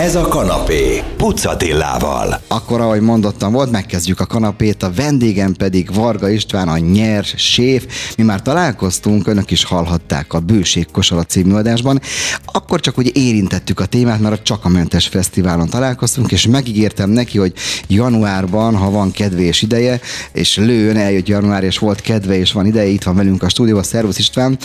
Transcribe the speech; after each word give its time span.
Ez 0.00 0.14
a 0.14 0.28
kanapé, 0.28 1.02
Pucatillával. 1.16 2.40
Akkor, 2.48 2.80
ahogy 2.80 3.00
mondottam 3.00 3.52
volt, 3.52 3.70
megkezdjük 3.70 4.20
a 4.20 4.26
kanapét, 4.26 4.82
a 4.82 4.90
vendégem 4.90 5.52
pedig 5.52 5.94
Varga 5.94 6.28
István, 6.28 6.68
a 6.68 6.78
nyers 6.78 7.34
séf. 7.36 8.12
Mi 8.16 8.22
már 8.22 8.42
találkoztunk, 8.42 9.26
önök 9.26 9.50
is 9.50 9.64
hallhatták 9.64 10.32
a 10.32 10.40
Bőség 10.40 10.90
Kosara 10.90 11.22
című 11.22 11.52
adásban. 11.52 12.00
Akkor 12.44 12.80
csak 12.80 12.98
úgy 12.98 13.16
érintettük 13.16 13.80
a 13.80 13.86
témát, 13.86 14.20
mert 14.20 14.38
a 14.38 14.42
Csakamentes 14.42 15.06
Fesztiválon 15.06 15.68
találkoztunk, 15.68 16.32
és 16.32 16.46
megígértem 16.46 17.10
neki, 17.10 17.38
hogy 17.38 17.52
januárban, 17.86 18.76
ha 18.76 18.90
van 18.90 19.12
kedve 19.12 19.40
és 19.40 19.62
ideje, 19.62 20.00
és 20.32 20.56
lőn 20.56 20.96
eljött 20.96 21.28
január, 21.28 21.64
és 21.64 21.78
volt 21.78 22.00
kedve, 22.00 22.38
és 22.38 22.52
van 22.52 22.66
ideje, 22.66 22.88
itt 22.88 23.02
van 23.02 23.16
velünk 23.16 23.42
a 23.42 23.48
stúdióban, 23.48 23.82
Szervusz 23.82 24.18
István, 24.18 24.58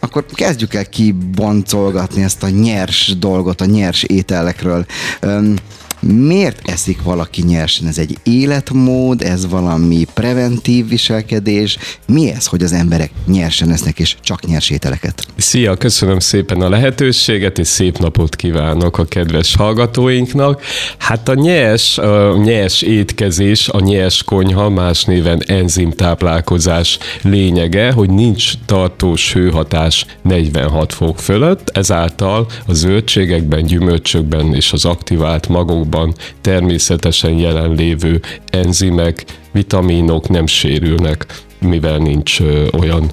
akkor 0.00 0.24
kezdjük 0.32 0.74
el 0.74 0.86
kiboncolgatni 0.86 2.22
ezt 2.22 2.42
a 2.42 2.48
nyers 2.48 3.18
dolgot, 3.18 3.60
a 3.60 3.64
nyers 3.64 4.02
ételekről 4.02 4.77
Um. 5.22 5.58
Miért 6.00 6.68
eszik 6.68 7.02
valaki 7.02 7.42
nyersen? 7.42 7.86
Ez 7.86 7.98
egy 7.98 8.18
életmód, 8.22 9.22
ez 9.22 9.48
valami 9.48 10.04
preventív 10.14 10.88
viselkedés? 10.88 11.78
Mi 12.06 12.30
ez, 12.30 12.46
hogy 12.46 12.62
az 12.62 12.72
emberek 12.72 13.10
nyersen 13.26 13.70
esznek, 13.70 13.98
és 13.98 14.16
csak 14.20 14.46
nyers 14.46 14.70
ételeket? 14.70 15.26
Szia, 15.36 15.76
köszönöm 15.76 16.18
szépen 16.18 16.60
a 16.60 16.68
lehetőséget, 16.68 17.58
és 17.58 17.66
szép 17.66 17.98
napot 17.98 18.36
kívánok 18.36 18.98
a 18.98 19.04
kedves 19.04 19.56
hallgatóinknak. 19.56 20.62
Hát 20.98 21.28
a 21.28 21.34
nyers, 21.34 21.98
a 21.98 22.36
nyers 22.36 22.82
étkezés, 22.82 23.68
a 23.68 23.80
nyers 23.80 24.22
konyha, 24.22 24.68
más 24.68 25.04
néven 25.04 25.42
enzimtáplálkozás 25.46 26.98
lényege, 27.22 27.92
hogy 27.92 28.10
nincs 28.10 28.52
tartós 28.66 29.32
hőhatás 29.32 30.06
46 30.22 30.92
fok 30.92 31.18
fölött, 31.18 31.70
ezáltal 31.76 32.46
a 32.66 32.72
zöldségekben, 32.72 33.64
gyümölcsökben 33.64 34.54
és 34.54 34.72
az 34.72 34.84
aktivált 34.84 35.48
magok 35.48 35.86
anyagokban 35.94 36.14
természetesen 36.40 37.32
jelenlévő 37.32 38.20
enzimek, 38.50 39.24
vitaminok 39.52 40.28
nem 40.28 40.46
sérülnek 40.46 41.26
mivel 41.60 41.98
nincs 41.98 42.40
olyan 42.78 43.10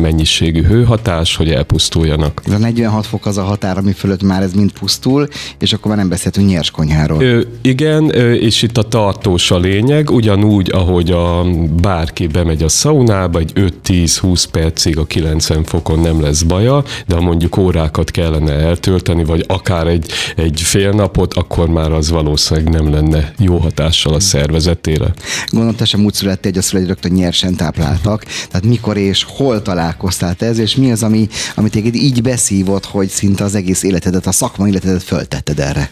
mennyiségű 0.00 0.62
hőhatás, 0.62 1.36
hogy 1.36 1.50
elpusztuljanak. 1.50 2.42
Ez 2.46 2.52
a 2.52 2.58
46 2.58 3.06
fok 3.06 3.26
az 3.26 3.38
a 3.38 3.42
határ, 3.42 3.78
ami 3.78 3.92
fölött 3.92 4.22
már 4.22 4.42
ez 4.42 4.52
mind 4.52 4.72
pusztul, 4.72 5.28
és 5.58 5.72
akkor 5.72 5.88
már 5.88 5.96
nem 5.96 6.08
beszélhetünk 6.08 6.48
nyers 6.48 6.70
konyháról. 6.70 7.22
Ö, 7.22 7.40
igen, 7.62 8.10
és 8.34 8.62
itt 8.62 8.78
a 8.78 8.82
tartós 8.82 9.50
a 9.50 9.58
lényeg, 9.58 10.10
ugyanúgy, 10.10 10.70
ahogy 10.72 11.10
a 11.10 11.44
bárki 11.80 12.26
bemegy 12.26 12.62
a 12.62 12.68
szaunába, 12.68 13.38
egy 13.38 13.52
5-10-20 13.84 14.44
percig 14.50 14.98
a 14.98 15.06
90 15.06 15.64
fokon 15.64 15.98
nem 15.98 16.20
lesz 16.20 16.42
baja, 16.42 16.84
de 17.06 17.14
ha 17.14 17.20
mondjuk 17.20 17.56
órákat 17.56 18.10
kellene 18.10 18.52
eltölteni, 18.52 19.24
vagy 19.24 19.44
akár 19.48 19.86
egy, 19.86 20.10
egy 20.36 20.60
fél 20.60 20.90
napot, 20.90 21.34
akkor 21.34 21.68
már 21.68 21.92
az 21.92 22.10
valószínűleg 22.10 22.72
nem 22.72 22.92
lenne 22.92 23.32
jó 23.38 23.56
hatással 23.56 24.14
a 24.14 24.20
szervezetére. 24.20 25.14
Gondolom, 25.50 25.76
te 25.76 25.84
sem 25.84 26.04
úgy 26.04 26.14
születtél, 26.14 26.50
hogy 26.50 26.60
azt 26.60 26.72
rögtön 26.72 27.12
nyersen 27.12 27.54
tápláltak, 27.74 28.24
tehát 28.24 28.66
mikor 28.66 28.96
és 28.96 29.26
hol 29.28 29.62
találkoztál 29.62 30.34
te 30.34 30.46
ez, 30.46 30.58
és 30.58 30.76
mi 30.76 30.90
az, 30.90 31.02
ami, 31.02 31.28
ami 31.54 31.68
téged 31.68 31.94
így 31.94 32.22
beszívott, 32.22 32.84
hogy 32.84 33.08
szinte 33.08 33.44
az 33.44 33.54
egész 33.54 33.82
életedet, 33.82 34.26
a 34.26 34.32
szakmai 34.32 34.70
életedet 34.70 35.02
föltetted 35.02 35.58
erre? 35.58 35.90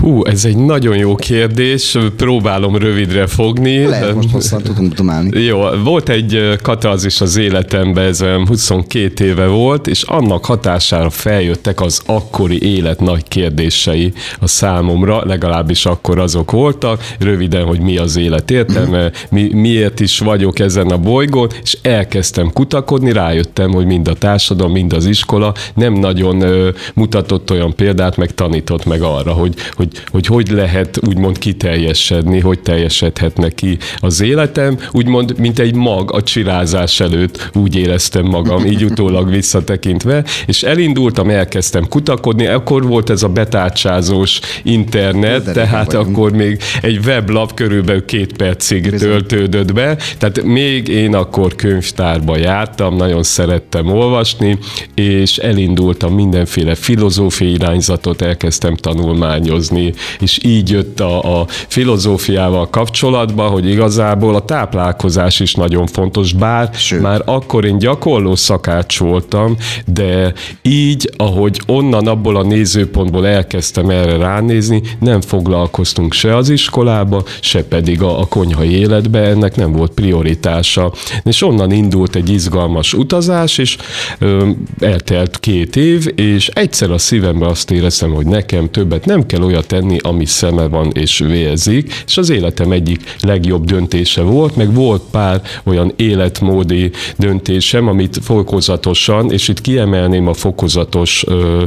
Hú, 0.00 0.24
ez 0.24 0.44
egy 0.44 0.56
nagyon 0.56 0.96
jó 0.96 1.14
kérdés, 1.14 1.98
próbálom 2.16 2.76
rövidre 2.76 3.26
fogni. 3.26 3.84
Lehet, 3.84 4.14
most 4.14 4.30
hosszan 4.30 4.62
tudunk 4.62 4.94
dumálni. 4.94 5.40
Jó, 5.40 5.62
volt 5.84 6.08
egy 6.08 6.58
katarzis 6.62 7.20
az 7.20 7.36
életemben, 7.36 8.04
ez 8.04 8.20
22 8.46 9.24
éve 9.24 9.46
volt, 9.46 9.86
és 9.86 10.02
annak 10.02 10.44
hatására 10.44 11.10
feljöttek 11.10 11.80
az 11.80 12.00
akkori 12.06 12.74
élet 12.74 13.00
nagy 13.00 13.28
kérdései 13.28 14.12
a 14.40 14.46
számomra, 14.46 15.26
legalábbis 15.26 15.86
akkor 15.86 16.18
azok 16.18 16.50
voltak, 16.50 17.14
röviden, 17.18 17.64
hogy 17.64 17.80
mi 17.80 17.96
az 17.96 18.16
élet 18.16 18.50
értelme, 18.50 19.10
mi, 19.30 19.50
miért 19.52 20.00
is 20.00 20.18
vagyok 20.18 20.58
ezen 20.58 20.86
a 20.86 20.98
bolygón, 21.10 21.48
és 21.62 21.78
elkezdtem 21.82 22.50
kutakodni, 22.52 23.12
rájöttem, 23.12 23.70
hogy 23.70 23.86
mind 23.86 24.08
a 24.08 24.14
társadalom, 24.14 24.72
mind 24.72 24.92
az 24.92 25.06
iskola 25.06 25.54
nem 25.74 25.92
nagyon 25.92 26.40
ö, 26.40 26.68
mutatott 26.94 27.50
olyan 27.50 27.74
példát, 27.74 28.16
meg 28.16 28.34
tanított 28.34 28.84
meg 28.84 29.02
arra, 29.02 29.32
hogy 29.32 29.54
hogy, 29.72 29.88
hogy 30.10 30.26
hogy 30.26 30.48
lehet 30.50 30.98
úgymond 31.06 31.38
kiteljesedni, 31.38 32.40
hogy 32.40 32.60
teljesedhetne 32.60 33.48
ki 33.48 33.78
az 33.98 34.20
életem, 34.20 34.78
úgymond, 34.92 35.38
mint 35.38 35.58
egy 35.58 35.74
mag 35.74 36.12
a 36.12 36.22
csirázás 36.22 37.00
előtt 37.00 37.50
úgy 37.54 37.76
éreztem 37.76 38.24
magam, 38.24 38.66
így 38.66 38.84
utólag 38.84 39.30
visszatekintve, 39.30 40.24
és 40.46 40.62
elindultam, 40.62 41.30
elkezdtem 41.30 41.88
kutakodni, 41.88 42.46
akkor 42.46 42.86
volt 42.86 43.10
ez 43.10 43.22
a 43.22 43.28
betárcsázós 43.28 44.40
internet, 44.62 45.44
De 45.44 45.52
tehát 45.52 45.94
akkor 45.94 46.32
még 46.32 46.58
egy 46.82 47.00
weblap 47.06 47.54
körülbelül 47.54 48.04
két 48.04 48.36
percig 48.36 48.90
töltődött 48.90 49.72
be, 49.72 49.96
tehát 50.18 50.42
még 50.42 50.88
én 50.88 50.99
akkor 51.08 51.54
könyvtárba 51.54 52.36
jártam, 52.36 52.96
nagyon 52.96 53.22
szerettem 53.22 53.92
olvasni, 53.92 54.58
és 54.94 55.36
elindultam 55.36 56.14
mindenféle 56.14 56.74
filozófiai 56.74 57.52
irányzatot, 57.52 58.22
elkezdtem 58.22 58.74
tanulmányozni, 58.74 59.92
és 60.18 60.38
így 60.42 60.70
jött 60.70 61.00
a, 61.00 61.40
a 61.40 61.46
filozófiával 61.48 62.70
kapcsolatban, 62.70 63.50
hogy 63.50 63.68
igazából 63.68 64.34
a 64.34 64.44
táplálkozás 64.44 65.40
is 65.40 65.54
nagyon 65.54 65.86
fontos, 65.86 66.32
bár 66.32 66.70
Sőt. 66.74 67.00
már 67.00 67.22
akkor 67.24 67.64
én 67.64 67.78
gyakorló 67.78 68.34
szakács 68.34 68.98
voltam, 68.98 69.56
de 69.86 70.32
így, 70.62 71.10
ahogy 71.16 71.60
onnan 71.66 72.06
abból 72.06 72.36
a 72.36 72.42
nézőpontból 72.42 73.26
elkezdtem 73.26 73.90
erre 73.90 74.16
ránézni, 74.16 74.82
nem 75.00 75.20
foglalkoztunk 75.20 76.12
se 76.12 76.36
az 76.36 76.48
iskolába, 76.48 77.22
se 77.40 77.64
pedig 77.64 78.02
a, 78.02 78.20
a 78.20 78.26
konyhai 78.26 78.70
életbe, 78.70 79.18
ennek 79.18 79.56
nem 79.56 79.72
volt 79.72 79.92
prioritása 79.92 80.89
És 81.22 81.42
onnan 81.42 81.72
indult 81.72 82.16
egy 82.16 82.30
izgalmas 82.30 82.94
utazás, 82.94 83.58
és 83.58 83.76
ö, 84.18 84.48
eltelt 84.80 85.38
két 85.38 85.76
év, 85.76 86.06
és 86.14 86.48
egyszer 86.48 86.90
a 86.90 86.98
szívembe 86.98 87.46
azt 87.46 87.70
éreztem, 87.70 88.10
hogy 88.10 88.26
nekem 88.26 88.70
többet 88.70 89.04
nem 89.04 89.26
kell 89.26 89.42
olyat 89.42 89.66
tenni, 89.66 89.98
ami 90.02 90.24
szeme 90.24 90.68
van 90.68 90.90
és 90.92 91.18
vérzik, 91.18 92.02
és 92.06 92.16
az 92.16 92.30
életem 92.30 92.72
egyik 92.72 93.14
legjobb 93.20 93.64
döntése 93.64 94.22
volt, 94.22 94.56
meg 94.56 94.74
volt 94.74 95.02
pár 95.10 95.42
olyan 95.64 95.92
életmódi 95.96 96.90
döntésem, 97.16 97.88
amit 97.88 98.18
fokozatosan, 98.22 99.32
és 99.32 99.48
itt 99.48 99.60
kiemelném 99.60 100.26
a 100.26 100.34
fokozatos, 100.34 101.24
ö, 101.26 101.62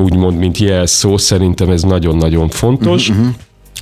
úgymond, 0.00 0.38
mint 0.38 0.58
jelszó, 0.58 1.16
szerintem 1.16 1.70
ez 1.70 1.82
nagyon-nagyon 1.82 2.48
fontos. 2.48 3.08
Uh-huh 3.08 3.26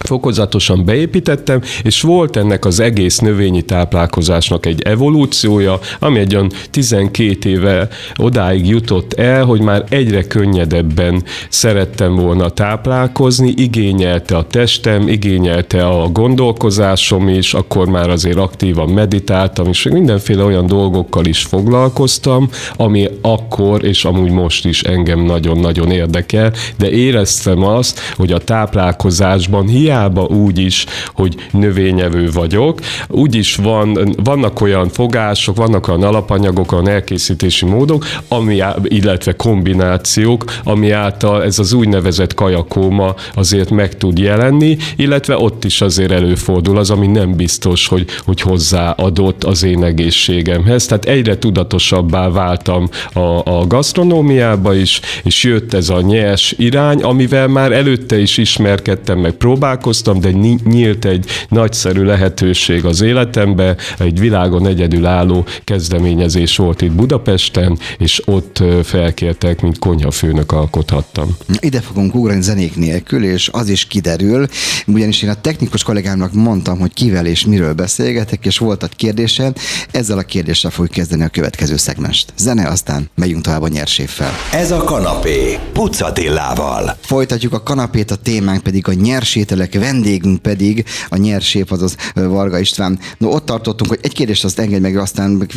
fokozatosan 0.05 0.85
beépítettem, 0.85 1.61
és 1.83 2.01
volt 2.01 2.37
ennek 2.37 2.65
az 2.65 2.81
egész 2.81 3.19
növényi 3.19 3.63
táplálkozásnak 3.63 4.67
egy 4.67 4.83
evolúciója, 4.83 5.79
ami 5.99 6.19
egy 6.19 6.35
olyan 6.35 6.51
12 6.71 7.49
éve 7.49 7.89
odáig 8.17 8.69
jutott 8.69 9.13
el, 9.13 9.45
hogy 9.45 9.61
már 9.61 9.85
egyre 9.89 10.23
könnyedebben 10.23 11.23
szerettem 11.49 12.15
volna 12.15 12.49
táplálkozni, 12.49 13.53
igényelte 13.57 14.37
a 14.37 14.47
testem, 14.47 15.09
igényelte 15.09 15.87
a 15.87 16.09
gondolkozásom 16.09 17.29
is, 17.29 17.55
akkor 17.55 17.87
már 17.89 18.11
azért 18.11 18.39
aktívan 18.39 18.89
meditáltam, 18.89 19.67
és 19.69 19.83
mindenféle 19.83 20.45
olyan 20.45 20.67
dolgokkal 20.67 21.25
is 21.25 21.43
foglalkoztam, 21.43 22.49
ami 22.77 23.09
akkor 23.23 23.85
és 23.85 24.05
amúgy 24.05 24.31
most 24.31 24.67
is 24.67 24.83
engem 24.83 25.21
nagyon-nagyon 25.21 25.91
érdekel, 25.91 26.53
de 26.79 26.91
éreztem 26.91 27.63
azt, 27.63 28.01
hogy 28.17 28.33
a 28.33 28.39
táplálkozásban 28.39 29.69
hiába 29.87 30.23
úgy 30.23 30.59
is, 30.59 30.87
hogy 31.15 31.35
növényevő 31.51 32.31
vagyok, 32.31 32.81
úgy 33.09 33.35
is 33.35 33.57
van, 33.57 34.15
vannak 34.25 34.61
olyan 34.61 34.89
fogások, 34.89 35.57
vannak 35.57 35.89
olyan 35.89 36.03
alapanyagok, 36.03 36.73
olyan 36.73 36.89
elkészítési 36.89 37.65
módok, 37.65 38.05
ami, 38.29 38.63
illetve 38.83 39.33
kombinációk, 39.33 40.45
ami 40.65 40.91
által 40.91 41.43
ez 41.43 41.59
az 41.59 41.73
úgynevezett 41.73 42.35
kajakóma 42.35 43.15
azért 43.35 43.71
meg 43.71 43.97
tud 43.97 44.19
jelenni, 44.19 44.77
illetve 44.97 45.37
ott 45.39 45.65
is 45.65 45.81
azért 45.81 46.11
előfordul 46.11 46.79
az, 46.79 46.91
ami 46.91 47.07
nem 47.07 47.37
biztos, 47.37 47.89
hogy, 47.89 48.07
hogy 48.25 48.41
hozzáadott 48.41 49.45
az 49.45 49.63
én 49.63 49.85
egészségemhez. 49.85 50.87
Tehát 50.87 51.05
egyre 51.05 51.39
tudatosabbá 51.39 52.29
váltam 52.29 52.89
a, 53.13 53.59
a 53.59 53.67
gasztronómiába 53.67 54.75
is, 54.75 55.01
és 55.23 55.45
jött 55.45 55.75
ez 55.75 55.89
a 55.89 56.01
nyers 56.01 56.55
irány, 56.59 57.03
amivel 57.03 57.49
már 57.49 57.73
előtte 57.73 58.19
is 58.19 58.37
ismerkedtem, 58.37 59.19
meg 59.19 59.33
próbálkoztam, 59.33 59.76
találkoztam, 59.77 60.21
de 60.21 60.31
nyílt 60.65 61.05
egy 61.05 61.27
nagyszerű 61.49 62.03
lehetőség 62.03 62.85
az 62.85 63.01
életembe, 63.01 63.77
egy 63.99 64.21
világon 64.21 64.67
egyedülálló 64.67 65.45
kezdeményezés 65.65 66.57
volt 66.57 66.83
itt 66.83 66.93
Budapesten, 66.93 67.79
és 67.99 68.23
ott 68.25 68.63
felkértek, 68.83 69.61
mint 69.61 69.79
konyhafőnök 69.79 70.53
alkothattam. 70.53 71.37
Ide 71.61 71.81
fogunk 71.81 72.15
ugrani 72.15 72.43
zenék 72.43 72.77
nélkül, 72.77 73.25
és 73.25 73.49
az 73.53 73.69
is 73.69 73.87
kiderül, 73.87 74.47
ugyanis 74.87 75.23
én 75.23 75.31
a 75.31 75.41
technikus 75.41 75.83
kollégámnak 75.83 76.33
mondtam, 76.33 76.79
hogy 76.79 76.93
kivel 76.93 77.27
és 77.27 77.45
miről 77.45 77.73
beszélgetek, 77.73 78.47
és 78.47 78.59
volt 78.59 78.83
egy 78.83 78.97
kérdése, 78.97 79.53
ezzel 79.91 80.19
a 80.19 80.23
kérdéssel 80.23 80.71
fogjuk 80.71 80.95
kezdeni 80.95 81.23
a 81.23 81.29
következő 81.29 81.77
szegmest. 81.77 82.33
Zene, 82.37 82.69
aztán 82.69 83.11
megyünk 83.15 83.43
tovább 83.43 83.63
a 83.63 83.69
nyerséffel. 83.69 84.31
Ez 84.53 84.71
a 84.71 84.85
kanapé, 84.85 85.59
Pucatillával. 85.73 86.97
Folytatjuk 87.01 87.53
a 87.53 87.63
kanapét, 87.63 88.11
a 88.11 88.17
témánk 88.17 88.63
pedig 88.63 88.89
a 88.89 88.93
nyersételek, 88.93 89.66
vendégünk 89.75 90.43
pedig 90.43 90.85
a 91.09 91.17
nyersép, 91.17 91.71
azaz 91.71 91.97
Varga 92.15 92.59
István. 92.59 92.99
No, 93.19 93.29
ott 93.29 93.45
tartottunk, 93.47 93.91
hogy 93.91 93.99
egy 94.03 94.13
kérdést 94.13 94.45
azt 94.45 94.59
engedj 94.59 94.83
meg, 94.83 94.97
aztán 94.97 95.49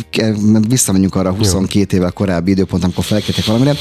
visszamegyünk 0.68 1.14
arra 1.14 1.32
22 1.32 1.96
évvel 1.96 2.10
korábbi 2.10 2.50
időpont, 2.50 2.84
amikor 2.84 3.04
felkértek 3.04 3.44
valamire. 3.44 3.74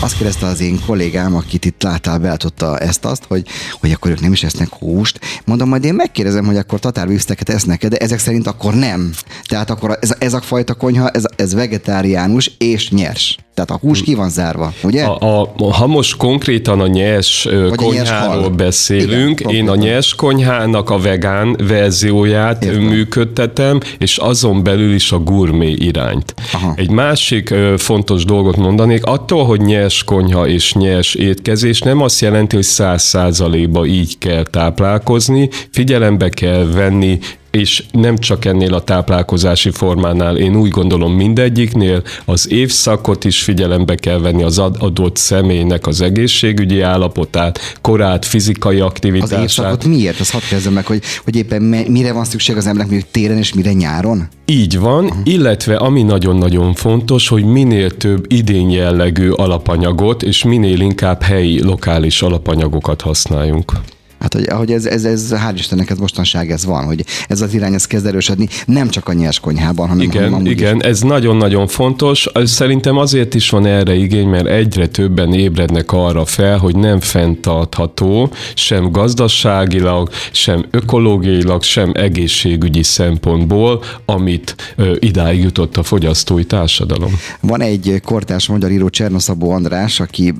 Azt 0.00 0.16
kérdezte 0.16 0.46
az 0.46 0.60
én 0.60 0.80
kollégám, 0.86 1.34
akit 1.34 1.64
itt 1.64 1.82
láttál, 1.82 2.18
beállította 2.18 2.78
ezt-azt, 2.78 3.24
hogy, 3.24 3.46
hogy 3.80 3.92
akkor 3.92 4.10
ők 4.10 4.20
nem 4.20 4.32
is 4.32 4.42
esznek 4.42 4.68
húst. 4.68 5.20
Mondom, 5.44 5.68
majd 5.68 5.84
én 5.84 5.94
megkérdezem, 5.94 6.44
hogy 6.44 6.56
akkor 6.56 6.78
tatárvízteket 6.78 7.48
esznek 7.48 7.82
de 7.88 7.96
ezek 7.96 8.18
szerint 8.18 8.46
akkor 8.46 8.74
nem. 8.74 9.12
Tehát 9.44 9.70
akkor 9.70 9.98
ez, 10.00 10.14
ez 10.18 10.32
a 10.32 10.40
fajta 10.40 10.74
konyha, 10.74 11.08
ez, 11.08 11.24
ez 11.36 11.54
vegetáriánus 11.54 12.50
és 12.58 12.90
nyers. 12.90 13.38
Tehát 13.54 13.70
a 13.70 13.78
hús 13.86 14.02
ki 14.02 14.14
van 14.14 14.30
zárva, 14.30 14.72
ugye? 14.82 15.04
A, 15.04 15.42
a, 15.56 15.72
ha 15.72 15.86
most 15.86 16.16
konkrétan 16.16 16.80
a 16.80 16.86
nyers 16.86 17.44
Vagy 17.44 17.74
konyháról 17.74 18.42
nyers 18.42 18.54
beszélünk, 18.56 19.40
Igen, 19.40 19.54
én 19.54 19.68
a 19.68 19.74
nyers 19.74 20.14
konyhának 20.14 20.90
a 20.90 20.98
vegán 20.98 21.56
verzióját 21.68 22.64
Értem. 22.64 22.82
működtetem, 22.82 23.80
és 23.98 24.16
azon 24.16 24.62
belül 24.62 24.94
is 24.94 25.12
a 25.12 25.18
gurmé 25.18 25.70
irányt. 25.70 26.34
Aha. 26.52 26.72
Egy 26.76 26.90
másik 26.90 27.50
ö, 27.50 27.74
fontos 27.76 28.24
dolgot 28.24 28.56
mondanék, 28.56 29.04
attól, 29.04 29.44
hogy 29.44 29.60
nyers 29.60 30.04
konyha 30.04 30.46
és 30.46 30.74
nyers 30.74 31.14
étkezés 31.14 31.80
nem 31.80 32.00
azt 32.00 32.20
jelenti, 32.20 32.54
hogy 32.54 32.64
száz 32.64 33.02
százalékba 33.02 33.86
így 33.86 34.18
kell 34.18 34.42
táplálkozni, 34.42 35.48
figyelembe 35.70 36.28
kell 36.28 36.64
venni 36.64 37.18
és 37.54 37.84
nem 37.92 38.18
csak 38.18 38.44
ennél 38.44 38.74
a 38.74 38.84
táplálkozási 38.84 39.70
formánál, 39.70 40.36
én 40.36 40.56
úgy 40.56 40.70
gondolom 40.70 41.12
mindegyiknél 41.12 42.02
az 42.24 42.50
évszakot 42.50 43.24
is 43.24 43.42
figyelembe 43.42 43.94
kell 43.94 44.18
venni 44.18 44.42
az 44.42 44.58
adott 44.58 45.16
személynek 45.16 45.86
az 45.86 46.00
egészségügyi 46.00 46.80
állapotát, 46.80 47.58
korát, 47.80 48.24
fizikai 48.24 48.80
aktivitását. 48.80 49.36
Az 49.36 49.42
évszakot 49.42 49.84
miért? 49.84 50.20
Azt 50.20 50.30
hadd 50.30 50.42
kezdem 50.48 50.72
meg, 50.72 50.86
hogy, 50.86 51.02
hogy 51.24 51.36
éppen 51.36 51.62
mire 51.88 52.12
van 52.12 52.24
szükség 52.24 52.56
az 52.56 52.66
embernek 52.66 52.90
mondjuk 52.90 53.10
téren 53.12 53.38
és 53.38 53.54
mire 53.54 53.72
nyáron? 53.72 54.28
Így 54.46 54.78
van, 54.78 55.04
uh-huh. 55.04 55.20
illetve 55.24 55.76
ami 55.76 56.02
nagyon-nagyon 56.02 56.74
fontos, 56.74 57.28
hogy 57.28 57.44
minél 57.44 57.90
több 57.90 58.32
idén 58.32 58.70
jellegű 58.70 59.30
alapanyagot, 59.30 60.22
és 60.22 60.44
minél 60.44 60.80
inkább 60.80 61.22
helyi, 61.22 61.62
lokális 61.62 62.22
alapanyagokat 62.22 63.00
használjunk. 63.00 63.72
Hát, 64.24 64.34
hogy, 64.34 64.48
ahogy 64.48 64.72
ez, 64.72 64.86
ez, 64.86 65.04
ez 65.04 65.32
hál' 65.32 65.52
Istennek 65.54 65.90
ez 65.90 65.98
mostanság 65.98 66.50
ez 66.50 66.64
van, 66.64 66.84
hogy 66.84 67.04
ez 67.28 67.40
az 67.40 67.54
irány 67.54 67.74
ez 67.74 67.86
kezd 67.86 68.06
erősödni, 68.06 68.48
nem 68.66 68.88
csak 68.88 69.08
a 69.08 69.12
nyers 69.12 69.40
konyhában, 69.40 69.88
hanem 69.88 70.02
Igen, 70.04 70.30
hanem 70.30 70.46
igen, 70.46 70.76
is. 70.76 70.82
ez 70.82 71.00
nagyon-nagyon 71.00 71.66
fontos. 71.66 72.28
Szerintem 72.44 72.96
azért 72.96 73.34
is 73.34 73.50
van 73.50 73.66
erre 73.66 73.94
igény, 73.94 74.28
mert 74.28 74.46
egyre 74.46 74.86
többen 74.86 75.34
ébrednek 75.34 75.92
arra 75.92 76.24
fel, 76.24 76.58
hogy 76.58 76.76
nem 76.76 77.00
fenntartható 77.00 78.30
sem 78.54 78.90
gazdaságilag, 78.90 80.10
sem 80.32 80.64
ökológiailag, 80.70 81.62
sem 81.62 81.92
egészségügyi 81.94 82.82
szempontból, 82.82 83.82
amit 84.04 84.74
ö, 84.76 84.94
idáig 84.98 85.42
jutott 85.42 85.76
a 85.76 85.82
fogyasztói 85.82 86.44
társadalom. 86.44 87.12
Van 87.40 87.60
egy 87.60 88.00
kortárs 88.04 88.48
magyar 88.48 88.70
író 88.70 88.88
Csernoszabó 88.88 89.50
András, 89.50 90.00
aki 90.00 90.34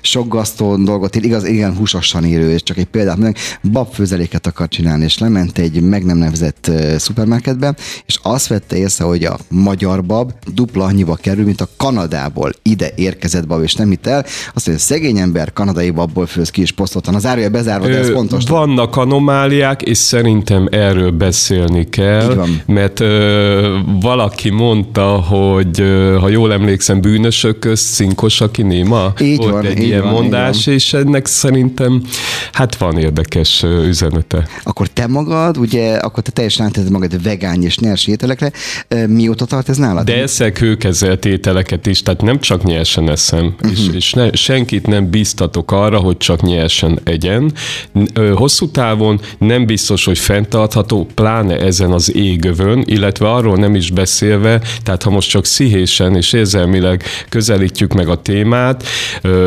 sok 0.00 0.28
gasztó 0.28 0.76
dolgot 0.76 1.16
ír, 1.16 1.24
igaz, 1.24 1.44
igen, 1.44 1.76
húsosan 1.76 2.24
írő, 2.24 2.50
és 2.50 2.62
csak 2.62 2.76
egy 2.76 2.84
példa 2.84 3.12
példát 3.14 3.60
babfőzeléket 3.72 4.46
akar 4.46 4.68
csinálni, 4.68 5.04
és 5.04 5.18
lement 5.18 5.58
egy 5.58 5.80
meg 5.80 6.04
nem 6.04 6.16
nevezett 6.16 6.70
szupermarketbe, 6.96 7.74
és 8.06 8.18
azt 8.22 8.46
vette 8.46 8.76
észre, 8.76 9.04
hogy 9.04 9.24
a 9.24 9.38
magyar 9.48 10.04
bab 10.04 10.32
dupla 10.54 10.84
annyiba 10.84 11.14
kerül, 11.14 11.44
mint 11.44 11.60
a 11.60 11.68
Kanadából 11.76 12.52
ide 12.62 12.90
érkezett 12.96 13.46
bab, 13.46 13.62
és 13.62 13.74
nem 13.74 13.92
itt 13.92 14.06
el. 14.06 14.24
Azt 14.54 14.66
mondja, 14.66 14.84
szegény 14.84 15.18
ember 15.18 15.52
kanadai 15.52 15.90
babból 15.90 16.26
főz 16.26 16.50
ki, 16.50 16.60
és 16.60 16.72
posztoltan. 16.72 17.14
Az 17.14 17.26
árja 17.26 17.50
bezárva, 17.50 17.86
de 17.86 17.98
ez 17.98 18.10
fontos. 18.10 18.44
Vannak 18.48 18.96
anomáliák, 18.96 19.82
és 19.82 19.98
szerintem 19.98 20.68
erről 20.70 21.10
beszélni 21.10 21.88
kell, 21.88 22.46
mert 22.66 23.00
ö, 23.00 23.78
valaki 24.00 24.50
mondta, 24.50 25.06
hogy 25.06 25.80
ö, 25.80 26.16
ha 26.20 26.28
jól 26.28 26.52
emlékszem, 26.52 27.00
bűnösök 27.00 27.58
közt 27.58 27.94
cinkos, 27.94 28.40
aki 28.40 28.62
néma. 28.62 29.12
Így 29.20 29.36
Volt 29.36 29.50
van, 29.50 29.64
egy 29.64 29.82
ilyen 29.82 30.02
van, 30.02 30.12
mondás, 30.12 30.66
és 30.66 30.92
ennek 30.92 31.26
szerintem 31.26 32.02
hát 32.52 32.76
van 32.76 32.98
érdekes 33.04 33.62
üzenete. 33.62 34.46
Akkor 34.62 34.88
te 34.88 35.06
magad, 35.06 35.56
ugye, 35.56 35.94
akkor 35.94 36.22
te 36.22 36.30
teljesen 36.30 36.66
átadod 36.66 36.90
magad 36.90 37.22
vegány 37.22 37.64
és 37.64 37.78
nyers 37.78 38.06
ételekre. 38.06 38.52
Mióta 39.06 39.44
tart 39.44 39.68
ez 39.68 39.76
nálad? 39.76 40.04
De 40.04 40.22
eszek 40.22 40.58
hőkezelt 40.58 41.24
ételeket 41.24 41.86
is, 41.86 42.02
tehát 42.02 42.22
nem 42.22 42.40
csak 42.40 42.64
nyersen 42.64 43.10
eszem, 43.10 43.54
uh-huh. 43.62 43.70
és, 43.70 43.88
és 43.92 44.12
ne, 44.12 44.32
senkit 44.32 44.86
nem 44.86 45.10
biztatok 45.10 45.72
arra, 45.72 45.98
hogy 45.98 46.16
csak 46.16 46.42
nyersen 46.42 47.00
egyen. 47.04 47.52
Hosszú 48.34 48.70
távon 48.70 49.20
nem 49.38 49.66
biztos, 49.66 50.04
hogy 50.04 50.18
fenntartható, 50.18 51.06
pláne 51.14 51.58
ezen 51.58 51.92
az 51.92 52.14
égövön, 52.14 52.82
illetve 52.86 53.30
arról 53.30 53.56
nem 53.56 53.74
is 53.74 53.90
beszélve, 53.90 54.60
tehát 54.82 55.02
ha 55.02 55.10
most 55.10 55.28
csak 55.28 55.44
szihésen 55.44 56.16
és 56.16 56.32
érzelmileg 56.32 57.02
közelítjük 57.28 57.92
meg 57.92 58.08
a 58.08 58.22
témát, 58.22 58.84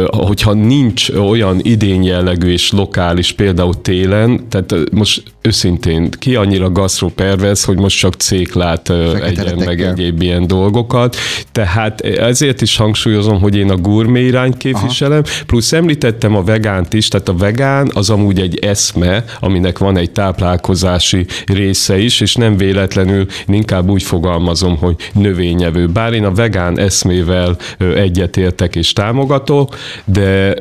hogyha 0.05 0.53
nincs 0.53 1.09
olyan 1.09 1.59
idényjellegű 1.61 2.51
és 2.51 2.71
lokális 2.71 3.31
például 3.31 3.46
télen, 3.81 4.49
tehát 4.49 4.73
most 4.91 5.23
őszintén 5.47 6.09
ki 6.19 6.35
annyira 6.35 6.71
gasztropervez, 6.71 7.63
hogy 7.63 7.77
most 7.77 7.97
csak 7.97 8.13
céklát 8.13 8.89
egyen 9.23 9.55
meg 9.65 9.81
egyéb 9.81 10.21
ilyen 10.21 10.47
dolgokat, 10.47 11.15
tehát 11.51 12.01
ezért 12.01 12.61
is 12.61 12.77
hangsúlyozom, 12.77 13.39
hogy 13.39 13.55
én 13.55 13.69
a 13.71 13.75
gurmé 13.75 14.25
irányt 14.25 14.57
képviselem, 14.57 15.21
Aha. 15.25 15.45
plusz 15.45 15.73
említettem 15.73 16.35
a 16.35 16.43
vegánt 16.43 16.93
is, 16.93 17.07
tehát 17.07 17.29
a 17.29 17.35
vegán 17.35 17.89
az 17.93 18.09
amúgy 18.09 18.39
egy 18.39 18.59
eszme, 18.59 19.23
aminek 19.39 19.77
van 19.77 19.97
egy 19.97 20.11
táplálkozási 20.11 21.25
része 21.45 21.99
is, 21.99 22.21
és 22.21 22.35
nem 22.35 22.57
véletlenül 22.57 23.25
én 23.47 23.55
inkább 23.55 23.89
úgy 23.89 24.03
fogalmazom, 24.03 24.77
hogy 24.77 24.95
növényevő. 25.13 25.87
Bár 25.87 26.13
én 26.13 26.25
a 26.25 26.31
vegán 26.31 26.79
eszmével 26.79 27.57
egyetértek 27.95 28.75
és 28.75 28.93
támogatok, 28.93 29.75
de 30.05 30.55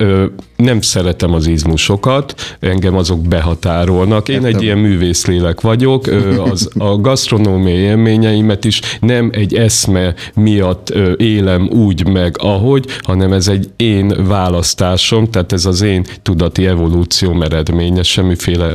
nem 0.57 0.81
szeretem 0.81 1.33
az 1.33 1.47
izmusokat, 1.47 2.57
engem 2.61 2.97
azok 2.97 3.21
behatárolnak. 3.21 4.29
Én 4.29 4.35
Értem. 4.35 4.55
egy 4.55 4.63
ilyen 4.63 4.76
művészlélek 4.77 5.61
vagyok, 5.61 6.07
az, 6.51 6.71
a 6.79 6.97
gasztronómiai 6.97 7.79
élményeimet 7.79 8.65
is 8.65 8.81
nem 9.01 9.31
egy 9.33 9.55
eszme 9.55 10.15
miatt 10.35 10.95
élem 11.17 11.69
úgy 11.69 12.09
meg, 12.09 12.37
ahogy, 12.39 12.85
hanem 13.01 13.33
ez 13.33 13.49
egy 13.49 13.69
én 13.77 14.27
választásom, 14.27 15.31
tehát 15.31 15.53
ez 15.53 15.67
az 15.67 15.83
én 15.83 16.05
tudati 16.23 16.67
evolúció 16.67 17.43
eredménye, 17.43 18.03
semmiféle 18.03 18.73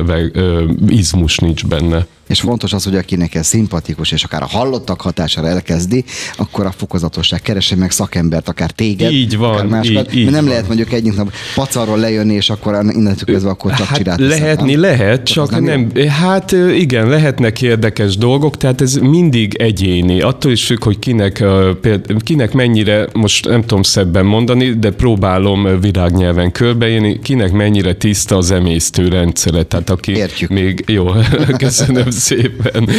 izmus 0.88 1.38
nincs 1.38 1.68
benne 1.68 2.06
és 2.32 2.40
fontos 2.40 2.74
az, 2.74 2.84
hogy 2.84 2.96
akinek 2.96 3.36
ez 3.36 3.48
szimpatikus, 3.48 4.12
és 4.12 4.24
akár 4.24 4.42
a 4.42 4.46
hallottak 4.46 5.02
hatására 5.02 5.48
elkezdi, 5.48 6.04
akkor 6.38 6.66
a 6.66 6.72
fokozatosság 6.72 7.42
keresse 7.42 7.76
meg 7.76 7.92
szakembert, 7.92 8.48
akár 8.50 8.72
téged, 8.72 9.12
így 9.12 9.38
van, 9.38 9.54
akár 9.54 9.66
másokat, 9.66 10.14
így, 10.14 10.20
így 10.20 10.26
nem 10.26 10.34
van. 10.34 10.44
lehet 10.44 10.68
mondjuk 10.68 10.94
egyik 10.94 11.16
nap 11.16 11.32
pacarról 11.56 11.98
lejönni, 11.98 12.34
és 12.34 12.50
akkor 12.50 12.74
innentől 12.74 13.34
kezdve 13.34 13.50
akkor 13.50 13.74
csak 13.74 13.86
hát 13.86 13.98
csinált. 13.98 14.20
Lehetni 14.20 14.72
nem? 14.72 14.82
lehet, 14.82 15.24
csak, 15.24 15.50
csak 15.50 15.62
nem, 15.62 15.92
nem 15.94 16.08
hát 16.08 16.52
igen, 16.78 17.10
lehetnek 17.10 17.62
érdekes 17.62 18.18
dolgok, 18.18 18.58
tehát 18.58 18.82
ez 18.82 18.96
mindig 18.96 19.56
egyéni. 19.56 20.22
Attól 20.22 20.52
is 20.52 20.66
függ, 20.66 20.84
hogy 20.84 21.00
kinek, 21.00 21.44
kinek 22.20 22.54
mennyire, 22.54 23.08
most 23.14 23.48
nem 23.48 23.62
tudom 23.62 23.84
szebben 23.84 24.26
mondani, 24.26 24.70
de 24.70 24.92
próbálom 24.92 25.80
virágnyelven 25.82 26.52
körbeírni, 26.52 27.20
kinek 27.20 27.52
mennyire 27.52 27.94
tiszta 27.94 28.38
az 28.38 28.52
emésztő 28.52 29.08
rendszere. 29.08 29.64
Tehát 29.64 29.90
aki 29.90 30.16
Értjük. 30.16 30.50
még, 30.50 30.84
jó, 30.88 31.12
köszönöm 31.58 32.10
szépen. 32.22 32.90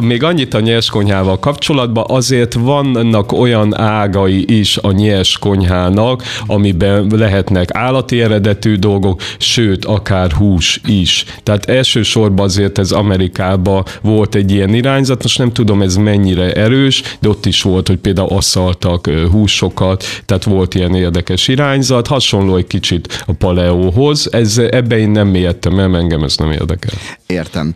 Még 0.00 0.22
annyit 0.22 0.54
a 0.54 0.60
nyers 0.60 0.90
konyhával 0.90 1.38
kapcsolatban, 1.38 2.04
azért 2.08 2.54
vannak 2.54 3.32
olyan 3.32 3.78
ágai 3.78 4.58
is 4.58 4.76
a 4.76 4.90
nyers 4.90 5.38
konyhának, 5.38 6.22
amiben 6.46 7.06
lehetnek 7.10 7.74
állati 7.74 8.22
eredetű 8.22 8.74
dolgok, 8.74 9.20
sőt, 9.38 9.84
akár 9.84 10.32
hús 10.32 10.80
is. 10.86 11.24
Tehát 11.42 11.68
elsősorban 11.68 12.44
azért 12.44 12.78
ez 12.78 12.92
Amerikában 12.92 13.84
volt 14.02 14.34
egy 14.34 14.50
ilyen 14.52 14.74
irányzat, 14.74 15.22
most 15.22 15.38
nem 15.38 15.52
tudom 15.52 15.82
ez 15.82 15.96
mennyire 15.96 16.52
erős, 16.52 17.02
de 17.20 17.28
ott 17.28 17.46
is 17.46 17.62
volt, 17.62 17.88
hogy 17.88 17.96
például 17.96 18.28
asszaltak 18.28 19.10
húsokat, 19.30 20.04
tehát 20.24 20.44
volt 20.44 20.74
ilyen 20.74 20.94
érdekes 20.94 21.48
irányzat, 21.48 22.06
hasonló 22.06 22.56
egy 22.56 22.66
kicsit 22.66 23.24
a 23.26 23.32
paleóhoz. 23.32 24.28
Ez, 24.32 24.58
ebbe 24.58 24.98
én 24.98 25.10
nem 25.10 25.28
mélyedtem 25.28 25.78
el, 25.78 25.96
engem 25.96 26.22
ez 26.22 26.36
nem 26.36 26.50
érdekel. 26.50 26.94
Értem. 27.26 27.74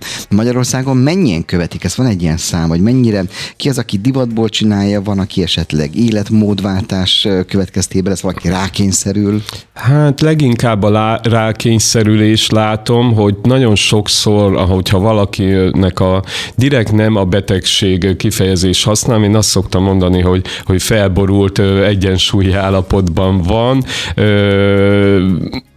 Magyarországon 0.72 1.02
mennyien 1.02 1.44
követik? 1.44 1.84
Ez 1.84 1.96
van 1.96 2.06
egy 2.06 2.22
ilyen 2.22 2.36
szám, 2.36 2.68
hogy 2.68 2.80
mennyire, 2.80 3.24
ki 3.56 3.68
az, 3.68 3.78
aki 3.78 3.98
divatból 3.98 4.48
csinálja, 4.48 5.02
van, 5.02 5.18
aki 5.18 5.42
esetleg 5.42 5.96
életmódváltás 5.96 7.28
következtében, 7.48 8.12
ez 8.12 8.22
valaki 8.22 8.48
rákényszerül? 8.48 9.42
Hát 9.74 10.20
leginkább 10.20 10.82
a 10.82 10.90
lá- 10.90 11.26
rákényszerülés 11.26 12.50
látom, 12.50 13.14
hogy 13.14 13.36
nagyon 13.42 13.74
sokszor, 13.74 14.56
ahogyha 14.56 14.98
valakinek 14.98 16.00
a 16.00 16.22
direkt 16.56 16.92
nem 16.92 17.16
a 17.16 17.24
betegség 17.24 18.16
kifejezés 18.16 18.84
használ, 18.84 19.24
én 19.24 19.36
azt 19.36 19.48
szoktam 19.48 19.82
mondani, 19.82 20.20
hogy, 20.20 20.46
hogy 20.64 20.82
felborult 20.82 21.58
egyensúlyi 21.84 22.52
állapotban 22.52 23.42
van, 23.42 23.84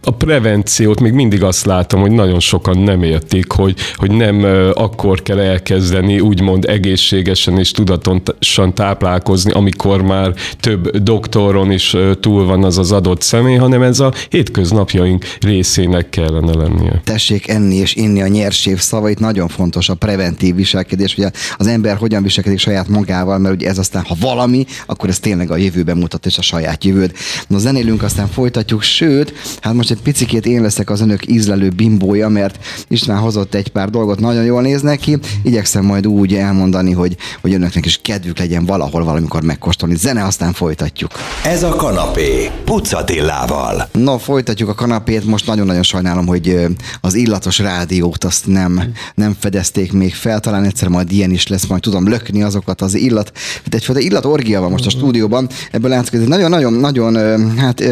a 0.04 0.10
prevenciót 0.10 1.00
még 1.00 1.12
mindig 1.12 1.42
azt 1.42 1.64
látom, 1.64 2.00
hogy 2.00 2.10
nagyon 2.10 2.40
sokan 2.40 2.78
nem 2.78 3.02
értik, 3.02 3.50
hogy, 3.50 3.76
hogy 3.94 4.10
nem 4.10 4.44
akkor 4.74 5.22
kell 5.22 5.40
elkezdeni 5.40 6.20
úgymond 6.20 6.64
egészségesen 6.64 7.58
és 7.58 7.70
tudatosan 7.70 8.74
táplálkozni, 8.74 9.52
amikor 9.52 10.02
már 10.02 10.34
több 10.60 10.96
doktoron 10.96 11.70
is 11.70 11.96
túl 12.20 12.46
van 12.46 12.64
az 12.64 12.78
az 12.78 12.92
adott 12.92 13.22
személy, 13.22 13.56
hanem 13.56 13.82
ez 13.82 14.00
a 14.00 14.12
hétköznapjaink 14.28 15.24
részének 15.40 16.08
kellene 16.08 16.54
lennie. 16.54 17.00
Tessék 17.04 17.48
enni 17.48 17.74
és 17.74 17.94
inni 17.94 18.22
a 18.22 18.26
nyersév 18.26 18.78
szavait, 18.78 19.18
nagyon 19.18 19.48
fontos 19.48 19.88
a 19.88 19.94
preventív 19.94 20.54
viselkedés, 20.54 21.14
hogy 21.14 21.26
az 21.56 21.66
ember 21.66 21.96
hogyan 21.96 22.22
viselkedik 22.22 22.58
saját 22.58 22.88
magával, 22.88 23.38
mert 23.38 23.54
ugye 23.54 23.68
ez 23.68 23.78
aztán, 23.78 24.02
ha 24.02 24.16
valami, 24.20 24.66
akkor 24.86 25.08
ez 25.08 25.18
tényleg 25.18 25.50
a 25.50 25.56
jövőben 25.56 25.96
mutat, 25.96 26.26
és 26.26 26.38
a 26.38 26.42
saját 26.42 26.84
jövőd. 26.84 27.12
Na 27.46 27.58
zenélünk, 27.58 28.02
aztán 28.02 28.26
folytatjuk, 28.26 28.82
sőt, 28.82 29.32
hát 29.60 29.74
most 29.74 29.92
egy 29.94 30.02
picikét 30.02 30.46
én 30.46 30.62
leszek 30.62 30.90
az 30.90 31.00
önök 31.00 31.26
ízlelő 31.26 31.68
bimbója, 31.68 32.28
mert 32.28 32.58
István 32.88 33.18
hozott 33.18 33.54
egy 33.54 33.68
pár 33.68 33.90
dolgot, 33.90 34.20
nagyon 34.20 34.44
jól 34.44 34.62
néznek 34.62 34.98
ki. 34.98 35.18
Igyekszem 35.42 35.84
majd 35.84 36.06
úgy 36.06 36.34
elmondani, 36.34 36.92
hogy, 36.92 37.16
hogy 37.40 37.54
önöknek 37.54 37.86
is 37.86 38.00
kedvük 38.02 38.38
legyen 38.38 38.66
valahol 38.66 39.04
valamikor 39.04 39.42
megkóstolni. 39.42 39.96
Zene, 39.96 40.24
aztán 40.24 40.52
folytatjuk. 40.52 41.10
Ez 41.44 41.62
a 41.62 41.68
kanapé, 41.68 42.50
Pucatillával. 42.64 43.88
No, 43.92 44.18
folytatjuk 44.18 44.68
a 44.68 44.74
kanapét. 44.74 45.24
Most 45.24 45.46
nagyon-nagyon 45.46 45.82
sajnálom, 45.82 46.26
hogy 46.26 46.66
az 47.00 47.14
illatos 47.14 47.58
rádiót 47.58 48.24
azt 48.24 48.46
nem, 48.46 48.82
nem 49.14 49.36
fedezték 49.38 49.92
még 49.92 50.14
fel. 50.14 50.40
Talán 50.40 50.64
egyszer 50.64 50.88
majd 50.88 51.12
ilyen 51.12 51.30
is 51.30 51.46
lesz, 51.46 51.66
majd 51.66 51.82
tudom 51.82 52.08
lökni 52.08 52.42
azokat 52.42 52.80
az 52.80 52.94
illat. 52.94 53.32
Hát 53.64 53.74
egyfajta 53.74 54.00
illatorgia 54.00 54.60
van 54.60 54.70
most 54.70 54.86
a 54.86 54.90
stúdióban. 54.90 55.48
Ebből 55.70 55.90
látszik, 55.90 56.18
hogy 56.18 56.28
nagyon-nagyon-nagyon 56.28 57.14
hát 57.56 57.82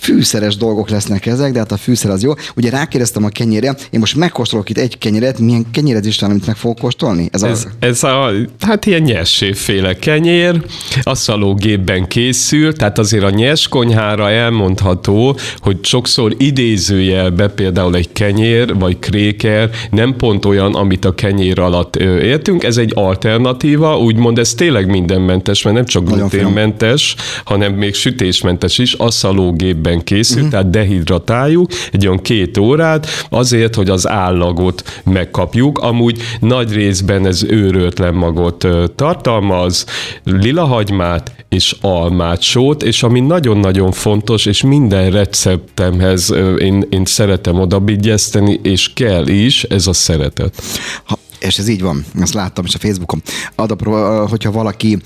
fűszeres 0.00 0.56
dolgok 0.56 0.88
lesznek 0.88 1.15
ezek, 1.24 1.52
de 1.52 1.58
hát 1.58 1.72
a 1.72 1.76
fűszer 1.76 2.10
az 2.10 2.22
jó. 2.22 2.32
Ugye 2.56 2.70
rákérdeztem 2.70 3.24
a 3.24 3.28
kenyére, 3.28 3.76
én 3.90 4.00
most 4.00 4.16
megkóstolok 4.16 4.70
itt 4.70 4.78
egy 4.78 4.98
kenyeret, 4.98 5.38
milyen 5.38 5.66
kenyeret 5.70 6.06
is 6.06 6.22
amit 6.22 6.46
meg 6.46 6.56
fogok 6.56 6.78
kóstolni? 6.78 7.28
Ez, 7.32 7.42
ez, 7.42 7.64
a... 7.64 7.86
ez 7.86 8.02
a, 8.02 8.32
hát 8.60 8.86
ilyen 8.86 9.02
nyerséféle 9.02 9.94
kenyér, 9.94 10.64
asszalógépben 11.02 12.08
készül, 12.08 12.72
tehát 12.72 12.98
azért 12.98 13.24
a 13.24 13.30
nyers 13.30 13.68
konyhára 13.68 14.30
elmondható, 14.30 15.38
hogy 15.58 15.84
sokszor 15.84 16.34
idézőjelbe 16.38 17.48
például 17.48 17.96
egy 17.96 18.12
kenyér 18.12 18.74
vagy 18.74 18.98
kréker 18.98 19.70
nem 19.90 20.16
pont 20.16 20.44
olyan, 20.44 20.74
amit 20.74 21.04
a 21.04 21.14
kenyér 21.14 21.58
alatt 21.58 21.96
értünk, 21.96 22.64
ez 22.64 22.76
egy 22.76 22.92
alternatíva, 22.94 23.98
úgymond 23.98 24.38
ez 24.38 24.54
tényleg 24.54 24.86
mindenmentes, 24.86 25.62
mert 25.62 25.76
nem 25.76 25.84
csak 25.84 26.04
gluténmentes, 26.04 27.14
hanem 27.44 27.72
még 27.72 27.94
sütésmentes 27.94 28.78
is, 28.78 28.92
asszalógépben 28.92 30.04
készül, 30.04 30.36
uh-huh. 30.36 30.50
tehát 30.50 30.70
dehidratáljuk 31.06 31.70
egy 31.92 32.06
olyan 32.06 32.22
két 32.22 32.58
órát, 32.58 33.06
azért, 33.28 33.74
hogy 33.74 33.90
az 33.90 34.08
állagot 34.08 35.02
megkapjuk. 35.04 35.78
Amúgy 35.78 36.20
nagy 36.40 36.72
részben 36.72 37.26
ez 37.26 37.42
őröltlen 37.42 38.14
magot 38.14 38.66
tartalmaz, 38.94 39.86
lilahagymát 40.24 41.44
és 41.48 41.76
almát, 41.80 42.42
sót, 42.42 42.82
és 42.82 43.02
ami 43.02 43.20
nagyon-nagyon 43.20 43.92
fontos, 43.92 44.46
és 44.46 44.62
minden 44.62 45.10
receptemhez 45.10 46.34
én, 46.58 46.86
én 46.90 47.04
szeretem 47.04 47.60
odabigyezteni, 47.60 48.60
és 48.62 48.92
kell 48.92 49.26
is, 49.26 49.62
ez 49.62 49.86
a 49.86 49.92
szeretet. 49.92 50.62
Ha 51.04 51.18
és 51.40 51.58
ez 51.58 51.68
így 51.68 51.82
van, 51.82 52.04
ezt 52.20 52.34
láttam 52.34 52.64
is 52.64 52.74
a 52.74 52.78
Facebookon. 52.78 53.22
Ad, 53.54 53.82
hogyha 54.28 54.50
valaki 54.50 54.98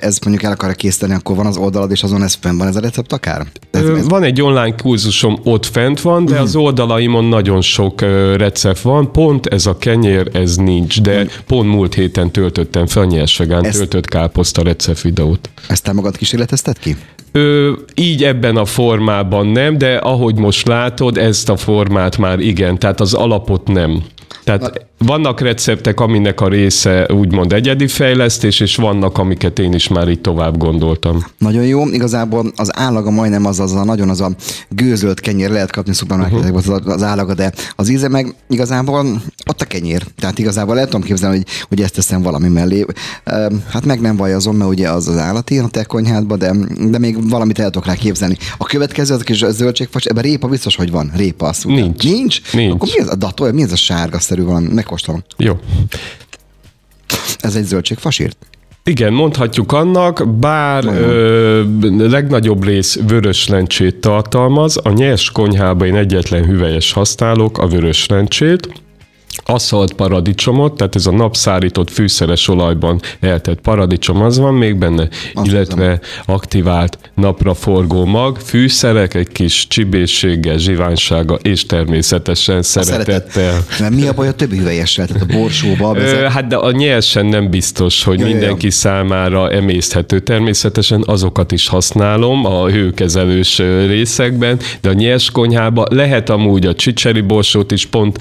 ez 0.00 0.18
mondjuk 0.18 0.42
el 0.42 0.52
akarja 0.52 0.74
készíteni, 0.74 1.14
akkor 1.14 1.36
van 1.36 1.46
az 1.46 1.56
oldalad, 1.56 1.90
és 1.90 2.02
azon 2.02 2.22
ez 2.22 2.34
fenn 2.40 2.58
van 2.58 2.66
ez 2.66 2.76
a 2.76 2.80
recept 2.80 3.12
akár? 3.12 3.46
Ez, 3.70 3.88
ez... 3.88 4.08
Van 4.08 4.22
egy 4.22 4.42
online 4.42 4.74
kurzusom, 4.74 5.38
ott 5.44 5.66
fent 5.66 6.00
van, 6.00 6.24
de 6.24 6.40
az 6.40 6.56
oldalaimon 6.56 7.24
nagyon 7.24 7.60
sok 7.60 8.00
recept 8.36 8.80
van, 8.80 9.12
pont 9.12 9.46
ez 9.46 9.66
a 9.66 9.78
kenyér, 9.78 10.30
ez 10.32 10.56
nincs, 10.56 11.00
de 11.00 11.14
uh-huh. 11.14 11.30
pont 11.46 11.68
múlt 11.68 11.94
héten 11.94 12.30
töltöttem 12.30 12.86
fel 12.86 13.04
nyersvegán 13.04 13.64
ezt... 13.64 13.76
töltött 13.78 14.06
káposzta 14.06 14.62
recept 14.62 15.00
videót. 15.00 15.50
Ezt 15.68 15.82
te 15.82 15.92
magad 15.92 16.16
kísérletezted 16.16 16.78
ki? 16.78 16.96
Ö, 17.32 17.72
így 17.94 18.24
ebben 18.24 18.56
a 18.56 18.64
formában 18.64 19.46
nem, 19.46 19.78
de 19.78 19.94
ahogy 19.94 20.34
most 20.34 20.66
látod, 20.66 21.16
ezt 21.16 21.48
a 21.48 21.56
formát 21.56 22.16
már 22.16 22.38
igen, 22.38 22.78
tehát 22.78 23.00
az 23.00 23.14
alapot 23.14 23.66
nem. 23.66 24.02
Tehát 24.46 24.86
vannak 24.98 25.40
receptek, 25.40 26.00
aminek 26.00 26.40
a 26.40 26.48
része 26.48 27.06
úgymond 27.12 27.52
egyedi 27.52 27.86
fejlesztés, 27.86 28.60
és 28.60 28.76
vannak, 28.76 29.18
amiket 29.18 29.58
én 29.58 29.72
is 29.72 29.88
már 29.88 30.08
így 30.08 30.20
tovább 30.20 30.56
gondoltam. 30.56 31.24
Nagyon 31.38 31.64
jó, 31.64 31.88
igazából 31.88 32.52
az 32.56 32.76
állaga 32.76 33.10
majdnem 33.10 33.46
az 33.46 33.60
az 33.60 33.74
a 33.74 33.84
nagyon 33.84 34.08
az 34.08 34.20
a 34.20 34.30
gőzölt 34.68 35.20
kenyér, 35.20 35.50
lehet 35.50 35.70
kapni 35.70 35.94
szupermarketekben 35.94 36.62
uh-huh. 36.66 36.92
az 36.92 37.02
állaga, 37.02 37.34
de 37.34 37.52
az 37.76 37.88
íze 37.88 38.08
meg 38.08 38.34
igazából 38.48 39.22
ott 39.48 39.60
a 39.60 39.64
kenyér. 39.64 40.02
Tehát 40.18 40.38
igazából 40.38 40.78
el 40.78 40.84
tudom 40.84 41.02
képzelni, 41.02 41.36
hogy, 41.36 41.46
hogy 41.68 41.80
ezt 41.80 41.94
teszem 41.94 42.22
valami 42.22 42.48
mellé. 42.48 42.84
Hát 43.68 43.84
meg 43.84 44.00
nem 44.00 44.16
vajazom, 44.16 44.56
mert 44.56 44.70
ugye 44.70 44.90
az 44.90 45.08
az 45.08 45.16
állati 45.16 45.58
a 45.58 45.66
te 45.66 45.84
konyhádba, 45.84 46.36
de, 46.36 46.52
de 46.90 46.98
még 46.98 47.28
valamit 47.30 47.58
el 47.58 47.70
tudok 47.70 47.86
rá 47.86 47.94
képzelni. 47.94 48.36
A 48.58 48.64
következő 48.64 49.14
az 49.14 49.20
a 49.20 49.24
kis 49.24 49.44
zöldségfas, 49.48 50.04
ebben 50.04 50.22
répa 50.22 50.48
biztos, 50.48 50.76
hogy 50.76 50.90
van. 50.90 51.12
Répa 51.16 51.46
az. 51.46 51.62
Nincs. 51.64 52.04
Nincs? 52.04 52.52
Nincs. 52.52 52.72
Akkor 52.72 52.88
mi 52.88 53.00
ez 53.00 53.08
a 53.08 53.14
datol? 53.14 53.52
Mi 53.52 53.62
ez 53.62 53.72
a 53.72 53.76
sárga 53.76 54.18
szerű 54.36 54.48
valami? 54.48 54.68
Megkóstolom. 54.72 55.22
Jó. 55.36 55.58
Ez 57.38 57.56
egy 57.56 57.64
zöldségfasírt? 57.64 58.36
Igen, 58.84 59.12
mondhatjuk 59.12 59.72
annak, 59.72 60.28
bár 60.38 60.84
ö, 60.84 61.62
legnagyobb 61.96 62.64
rész 62.64 62.98
vörös 63.06 63.48
lencsét 63.48 63.96
tartalmaz, 63.96 64.76
a 64.82 64.90
nyers 64.90 65.30
konyhában 65.30 65.86
én 65.86 65.96
egyetlen 65.96 66.44
hüvelyes 66.44 66.92
használok, 66.92 67.58
a 67.58 67.66
vörös 67.66 68.06
lencsét, 68.06 68.82
asszalt 69.44 69.92
paradicsomot, 69.92 70.76
tehát 70.76 70.94
ez 70.94 71.06
a 71.06 71.10
napszárított 71.10 71.90
fűszeres 71.90 72.48
olajban 72.48 73.00
eltett 73.20 73.60
paradicsom, 73.60 74.22
az 74.22 74.38
van 74.38 74.54
még 74.54 74.76
benne, 74.76 75.08
Azt 75.34 75.46
illetve 75.46 75.84
hiszem. 75.84 76.22
aktivált 76.26 76.98
napraforgó 77.14 78.04
mag, 78.04 78.38
fűszerek, 78.38 79.14
egy 79.14 79.28
kis 79.28 79.66
csibészséggel, 79.66 80.58
zsiványsága 80.58 81.34
és 81.34 81.66
természetesen 81.66 82.62
szeretettel. 82.62 83.64
Mert 83.78 83.94
mi 83.94 84.06
a 84.06 84.12
baj 84.12 84.28
a 84.28 84.32
többi 84.32 84.56
hüvelyessel, 84.56 85.06
tehát 85.06 85.22
a 85.22 85.26
borsóba? 85.26 85.96
Ö, 85.96 86.26
hát 86.28 86.46
de 86.46 86.56
a 86.56 86.70
nyersen 86.70 87.26
nem 87.26 87.50
biztos, 87.50 88.04
hogy 88.04 88.20
ja, 88.20 88.26
mindenki 88.26 88.66
ja. 88.66 88.72
számára 88.72 89.50
emészthető. 89.50 90.18
Természetesen 90.18 91.02
azokat 91.06 91.52
is 91.52 91.68
használom 91.68 92.44
a 92.44 92.68
hőkezelős 92.68 93.58
részekben, 93.86 94.58
de 94.80 94.88
a 94.88 94.92
nyers 94.92 95.30
konyhába 95.30 95.86
lehet 95.90 96.30
amúgy 96.30 96.66
a 96.66 96.74
csicseri 96.74 97.20
borsót 97.20 97.72
is 97.72 97.86
pont 97.86 98.18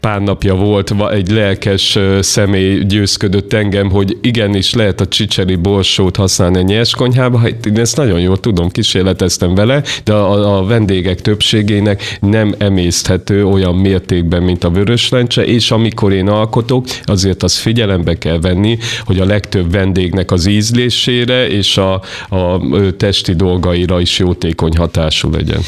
pár 0.00 0.20
napja 0.22 0.54
volt, 0.54 0.94
egy 1.10 1.30
lelkes 1.30 1.98
személy 2.20 2.84
győzködött 2.84 3.52
engem, 3.52 3.90
hogy 3.90 4.18
igenis 4.22 4.74
lehet 4.74 5.00
a 5.00 5.06
csicseri 5.06 5.56
borsót 5.56 6.16
használni 6.16 6.58
a 6.58 6.62
nyers 6.62 6.94
konyhába. 6.94 7.38
Hát 7.38 7.66
én 7.66 7.78
ezt 7.78 7.96
nagyon 7.96 8.20
jól 8.20 8.40
tudom, 8.40 8.68
kísérleteztem 8.68 9.54
vele, 9.54 9.82
de 10.04 10.12
a, 10.12 10.58
a 10.58 10.64
vendégek 10.64 11.20
többségének 11.20 12.18
nem 12.20 12.54
emészthető 12.58 13.46
olyan 13.46 13.74
mértékben, 13.74 14.42
mint 14.42 14.64
a 14.64 14.70
vöröslencse, 14.70 15.44
és 15.44 15.70
amikor 15.70 16.12
én 16.12 16.28
alkotok, 16.28 16.86
azért 17.02 17.42
az 17.42 17.56
figyelembe 17.56 18.18
kell 18.18 18.38
venni, 18.40 18.78
hogy 19.04 19.18
a 19.18 19.24
legtöbb 19.24 19.72
vendégnek 19.72 20.30
az 20.30 20.46
ízlésére 20.46 21.48
és 21.48 21.76
a, 21.76 21.92
a 22.28 22.60
testi 22.96 23.34
dolgaira 23.34 24.00
is 24.00 24.18
jótékony 24.18 24.76
hatású 24.76 25.30
legyen. 25.30 25.60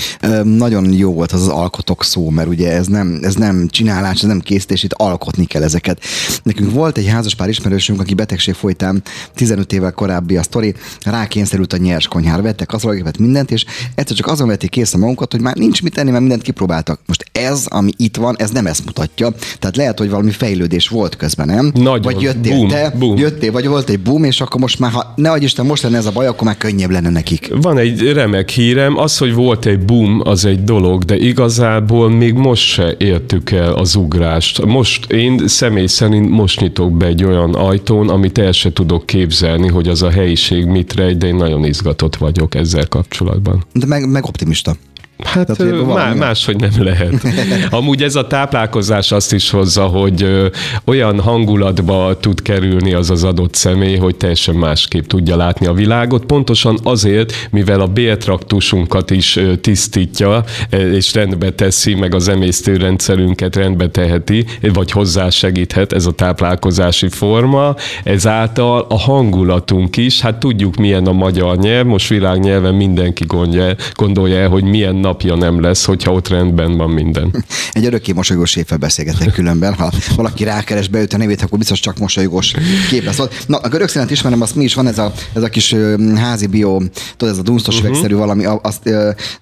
Nagyon 0.44 0.92
jó 0.92 1.12
volt 1.12 1.32
az 1.32 1.40
az 1.40 1.48
alkotok 1.48 2.04
szó, 2.04 2.30
mert 2.30 2.48
ugye 2.48 2.72
ez 2.72 2.86
nem, 2.86 3.18
ez 3.22 3.34
nem 3.34 3.68
csinálás, 3.70 4.21
ez 4.22 4.28
nem 4.28 4.40
készítés, 4.40 4.82
itt 4.82 4.92
alkotni 4.92 5.44
kell 5.44 5.62
ezeket. 5.62 6.02
Nekünk 6.42 6.72
volt 6.72 6.98
egy 6.98 7.06
házaspár 7.06 7.48
ismerősünk, 7.48 8.00
aki 8.00 8.14
betegség 8.14 8.54
folytán 8.54 9.02
15 9.34 9.72
évvel 9.72 9.92
korábbi 9.92 10.36
a 10.36 10.42
sztori, 10.42 10.74
rákényszerült 11.00 11.72
a 11.72 11.76
nyers 11.76 12.08
konyhára, 12.08 12.42
vettek 12.42 12.72
az 12.72 12.86
mindent, 13.18 13.50
és 13.50 13.64
egyszer 13.94 14.16
csak 14.16 14.26
azon 14.26 14.48
vették 14.48 14.80
a 14.92 14.98
magunkat, 14.98 15.32
hogy 15.32 15.40
már 15.40 15.56
nincs 15.56 15.82
mit 15.82 15.94
tenni, 15.94 16.08
mert 16.10 16.20
mindent 16.20 16.42
kipróbáltak. 16.42 17.00
Most 17.06 17.24
ez, 17.32 17.66
ami 17.68 17.90
itt 17.96 18.16
van, 18.16 18.34
ez 18.38 18.50
nem 18.50 18.66
ezt 18.66 18.84
mutatja. 18.84 19.34
Tehát 19.58 19.76
lehet, 19.76 19.98
hogy 19.98 20.10
valami 20.10 20.30
fejlődés 20.30 20.88
volt 20.88 21.16
közben, 21.16 21.46
nem? 21.46 21.72
Nagyon. 21.74 22.00
Vagy 22.02 22.22
jöttél 22.22 22.56
Boom, 22.56 22.68
te, 22.68 22.94
boom. 22.98 23.16
jöttél, 23.16 23.52
vagy 23.52 23.66
volt 23.66 23.88
egy 23.88 24.00
boom, 24.00 24.24
és 24.24 24.40
akkor 24.40 24.60
most 24.60 24.78
már, 24.78 24.90
ha 24.90 25.12
ne 25.16 25.30
adj 25.30 25.44
Isten, 25.44 25.66
most 25.66 25.82
lenne 25.82 25.96
ez 25.96 26.06
a 26.06 26.10
baj, 26.10 26.26
akkor 26.26 26.46
már 26.46 26.56
könnyebb 26.56 26.90
lenne 26.90 27.10
nekik. 27.10 27.50
Van 27.60 27.78
egy 27.78 28.12
remek 28.12 28.50
hírem, 28.50 28.98
az, 28.98 29.18
hogy 29.18 29.34
volt 29.34 29.66
egy 29.66 29.84
boom, 29.84 30.20
az 30.24 30.44
egy 30.44 30.64
dolog, 30.64 31.04
de 31.04 31.16
igazából 31.16 32.10
még 32.10 32.34
most 32.34 32.62
se 32.62 32.94
értük 32.98 33.50
el 33.50 33.72
az 33.72 33.96
ugrást. 34.12 34.64
Most 34.64 35.12
én 35.12 35.48
személy 35.48 35.86
szerint 35.86 36.30
most 36.30 36.60
nyitok 36.60 36.96
be 36.96 37.06
egy 37.06 37.24
olyan 37.24 37.54
ajtón, 37.54 38.08
amit 38.08 38.38
el 38.38 38.52
se 38.52 38.72
tudok 38.72 39.06
képzelni, 39.06 39.68
hogy 39.68 39.88
az 39.88 40.02
a 40.02 40.10
helyiség 40.10 40.64
mit 40.64 40.94
rejt, 40.94 41.16
de 41.18 41.26
én 41.26 41.34
nagyon 41.34 41.64
izgatott 41.64 42.16
vagyok 42.16 42.54
ezzel 42.54 42.88
kapcsolatban. 42.88 43.64
De 43.72 43.86
meg, 43.86 44.08
meg 44.08 44.24
optimista. 44.24 44.76
Hát 45.18 45.46
Tehát, 45.46 45.56
hogy 45.56 45.80
ö, 45.80 45.84
má, 45.84 46.12
máshogy 46.12 46.56
nem 46.56 46.70
lehet. 46.78 47.12
Amúgy 47.70 48.02
ez 48.02 48.14
a 48.14 48.26
táplálkozás 48.26 49.12
azt 49.12 49.32
is 49.32 49.50
hozza, 49.50 49.84
hogy 49.84 50.22
ö, 50.22 50.46
olyan 50.84 51.20
hangulatba 51.20 52.16
tud 52.20 52.42
kerülni 52.42 52.92
az 52.92 53.10
az 53.10 53.24
adott 53.24 53.54
személy, 53.54 53.96
hogy 53.96 54.16
teljesen 54.16 54.54
másképp 54.54 55.04
tudja 55.04 55.36
látni 55.36 55.66
a 55.66 55.72
világot. 55.72 56.24
Pontosan 56.24 56.78
azért, 56.82 57.48
mivel 57.50 57.80
a 57.80 57.86
béltraktusunkat 57.86 59.10
is 59.10 59.36
ö, 59.36 59.56
tisztítja, 59.56 60.44
ö, 60.70 60.76
és 60.76 61.14
rendbe 61.14 61.50
teszi, 61.50 61.94
meg 61.94 62.14
az 62.14 62.28
emésztőrendszerünket 62.28 63.56
rendbe 63.56 63.88
teheti, 63.88 64.44
vagy 64.72 64.90
hozzásegíthet 64.90 65.92
ez 65.92 66.06
a 66.06 66.12
táplálkozási 66.12 67.08
forma, 67.08 67.74
ezáltal 68.04 68.86
a 68.88 68.98
hangulatunk 68.98 69.96
is, 69.96 70.20
hát 70.20 70.36
tudjuk 70.38 70.76
milyen 70.76 71.06
a 71.06 71.12
magyar 71.12 71.56
nyelv, 71.56 71.86
most 71.86 72.08
világnyelven 72.08 72.74
mindenki 72.74 73.24
gondja, 73.26 73.74
gondolja 73.94 74.38
el, 74.38 74.48
hogy 74.48 74.64
milyen 74.64 74.96
napja 75.02 75.34
nem 75.34 75.60
lesz, 75.60 75.84
hogyha 75.84 76.12
ott 76.12 76.28
rendben 76.28 76.76
van 76.76 76.90
minden. 76.90 77.44
Egy 77.72 77.84
örökké 77.84 78.12
mosolygós 78.12 78.50
séffel 78.50 78.78
beszélgetek 78.78 79.32
különben. 79.32 79.74
Ha 79.74 79.92
valaki 80.16 80.44
rákeres 80.44 80.88
beüt 80.88 81.12
a 81.12 81.16
nevét, 81.16 81.42
akkor 81.42 81.58
biztos 81.58 81.80
csak 81.80 81.98
mosolygós 81.98 82.54
kép 82.90 83.04
lesz. 83.04 83.20
Na, 83.46 83.56
a 83.56 83.68
görög 83.68 83.88
színet 83.88 84.10
ismerem, 84.10 84.40
azt 84.40 84.54
mi 84.54 84.64
is 84.64 84.74
van 84.74 84.86
ez 84.86 84.98
a, 84.98 85.12
ez 85.34 85.42
a 85.42 85.48
kis 85.48 85.74
házi 86.14 86.46
bio, 86.46 86.78
tudod, 87.16 87.34
ez 87.34 87.40
a 87.40 87.42
dunsztos 87.42 87.76
Mhm. 87.76 87.86
üvegszerű 87.86 88.14
valami, 88.14 88.44
azt, 88.62 88.82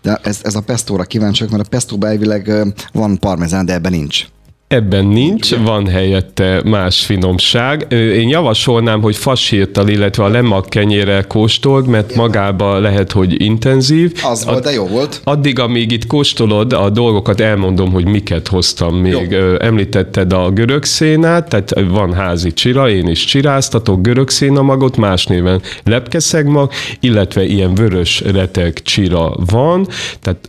de 0.02 0.21
ez, 0.23 0.38
ez 0.43 0.55
a 0.55 0.61
pestóra 0.61 1.05
kíváncsiak, 1.05 1.50
mert 1.50 1.64
a 1.67 1.69
pestóba 1.69 2.09
elvileg 2.09 2.52
van 2.93 3.19
parmezán, 3.19 3.67
de 3.67 3.73
ebben 3.73 3.93
nincs. 3.93 4.25
Ebben 4.71 5.07
nincs, 5.07 5.57
van 5.57 5.87
helyette 5.87 6.61
más 6.65 7.05
finomság. 7.05 7.87
Én 7.93 8.29
javasolnám, 8.29 9.00
hogy 9.00 9.17
fasírtal, 9.17 9.89
illetve 9.89 10.25
a 10.25 10.29
lemag 10.29 10.69
kenyérrel 10.69 11.27
kóstold, 11.27 11.87
mert 11.87 12.15
magába 12.15 12.79
lehet, 12.79 13.12
hogy 13.12 13.43
intenzív. 13.43 14.12
Az 14.23 14.45
volt, 14.45 14.65
de 14.65 14.73
jó 14.73 14.87
volt. 14.87 15.21
Addig, 15.25 15.59
amíg 15.59 15.93
itt 15.93 16.07
kóstolod 16.07 16.73
a 16.73 16.91
dolgokat, 16.91 17.41
elmondom, 17.41 17.93
hogy 17.93 18.05
miket 18.05 18.49
hoztam 18.49 18.97
még. 18.97 19.31
Jó. 19.31 19.55
Említetted 19.59 20.33
a 20.33 20.50
görög 20.50 20.85
szénát, 20.85 21.49
tehát 21.49 21.75
van 21.89 22.12
házi 22.12 22.53
csira, 22.53 22.91
én 22.91 23.09
is 23.09 23.25
csiráztatok 23.25 24.03
görög 24.03 24.31
szénamagot, 24.31 24.97
más 24.97 25.27
néven 25.27 25.62
lepkeszegmag, 25.85 26.71
illetve 27.00 27.45
ilyen 27.45 27.75
vörös 27.75 28.21
reteg 28.21 28.83
csira 28.83 29.33
van, 29.47 29.87
tehát 30.21 30.49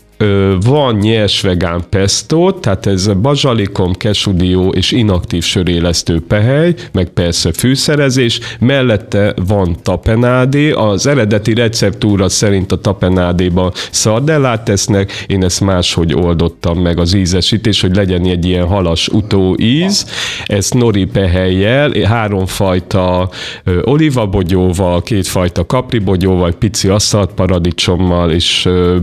van 0.66 0.96
nyers 0.96 1.42
vegán 1.42 1.84
pesto, 1.90 2.51
tehát 2.51 2.86
ez 2.86 3.13
bazsalikom, 3.22 3.94
kesudió 3.94 4.70
és 4.70 4.92
inaktív 4.92 5.44
sörélesztő 5.44 6.22
pehely, 6.28 6.74
meg 6.92 7.10
persze 7.10 7.51
fűszerezés, 7.51 8.40
mellette 8.60 9.34
van 9.46 9.75
tapenádé, 9.82 10.72
az 10.72 11.08
eredeti 11.08 11.54
receptúra 11.54 12.30
szerint 12.30 12.72
a 12.72 12.75
tapenádéba 12.75 13.72
szardellát 13.92 14.63
tesznek, 14.63 15.25
én 15.28 15.44
ezt 15.44 15.62
máshogy 15.62 16.13
oldottam 16.13 16.80
meg 16.80 17.00
az 17.00 17.13
ízesítés, 17.13 17.82
hogy 17.82 17.96
legyen 17.96 18.25
egy 18.25 18.46
ilyen 18.46 18.68
halas 18.68 19.08
utóíz, 19.08 20.06
ez 20.46 20.70
nori 20.70 21.06
pehelyjel, 21.06 21.92
háromfajta 22.04 23.30
ö, 23.63 23.80
olivabogyóval, 23.84 25.01
kétfajta 25.01 25.66
kapribogyóval, 25.66 26.51
pici 26.51 26.88
aszalt 26.88 27.34
paradicsommal 27.34 28.32
és 28.32 28.66
ö, 28.66 28.98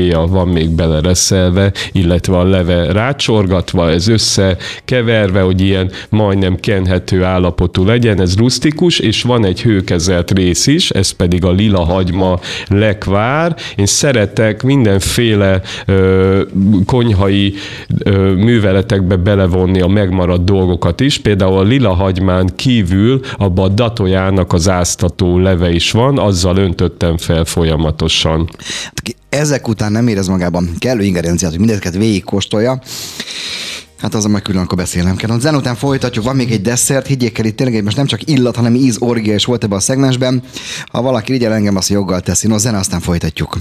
biocitromhéja 0.00 0.26
van 0.26 0.48
még 0.48 0.70
belereszelve, 0.70 1.72
illetve 1.92 2.38
a 2.38 2.44
leve 2.44 2.92
rácsorgatva, 2.92 3.90
ez 3.90 4.08
összekeverve, 4.08 5.40
hogy 5.40 5.60
ilyen 5.60 5.90
majdnem 6.08 6.56
kenhető 6.60 7.24
állapotú 7.24 7.84
legyen, 7.84 8.20
ez 8.20 8.36
rustikus, 8.36 8.98
és 8.98 9.22
van 9.22 9.44
egy 9.44 9.62
hőkezelt 9.62 10.30
rész 10.30 10.66
is, 10.66 10.90
ez 10.90 11.10
pedig 11.10 11.44
a 11.44 11.50
lila 11.50 11.84
hagyma 11.84 12.40
lekvár. 12.68 13.56
Én 13.76 13.86
szeretek 13.86 14.62
mindenféle 14.62 15.60
ö, 15.86 16.42
konyhai 16.86 17.54
ö, 17.98 18.32
műveletekbe 18.32 19.16
belevonni 19.16 19.80
a 19.80 19.86
megmaradt 19.86 20.44
dolgokat 20.44 21.00
is, 21.00 21.18
például 21.18 21.58
a 21.58 21.62
lila 21.62 21.94
hagymán 21.94 22.50
kívül 22.56 23.20
abban 23.36 23.70
a 23.70 23.74
datojának 23.74 24.52
az 24.52 24.68
áztató 24.68 25.38
leve 25.38 25.70
is 25.70 25.90
van, 25.90 26.18
azzal 26.18 26.56
öntöttem 26.56 27.16
fel 27.16 27.44
folyamatosan. 27.44 28.48
Aki 28.94 29.14
ezek 29.30 29.68
után 29.68 29.89
nem 29.90 30.08
érez 30.08 30.28
magában. 30.28 30.70
Kellő 30.78 31.02
ingerenciát, 31.02 31.50
hogy 31.50 31.60
mindezeket 31.60 31.96
végigkóstolja, 31.96 32.80
Hát 34.00 34.14
azon 34.14 34.30
meg 34.30 34.42
külön 34.42 34.62
akkor 34.62 34.76
beszélnem 34.76 35.16
kell. 35.16 35.38
Zen 35.38 35.54
után 35.54 35.76
folytatjuk, 35.76 36.24
van 36.24 36.36
még 36.36 36.52
egy 36.52 36.62
desszert, 36.62 37.06
higgyék 37.06 37.38
el, 37.38 37.44
itt 37.44 37.56
tényleg 37.56 37.84
most 37.84 37.96
nem 37.96 38.06
csak 38.06 38.28
illat, 38.28 38.56
hanem 38.56 38.74
íz, 38.74 38.96
orgia 38.98 39.34
is 39.34 39.44
volt 39.44 39.64
ebben 39.64 39.76
a 39.76 39.80
szegmensben. 39.80 40.42
Ha 40.86 41.02
valaki 41.02 41.32
rigyel 41.32 41.52
engem, 41.52 41.76
azt 41.76 41.88
joggal 41.88 42.20
teszi. 42.20 42.46
No, 42.46 42.58
zene, 42.58 42.78
aztán 42.78 43.00
folytatjuk. 43.00 43.58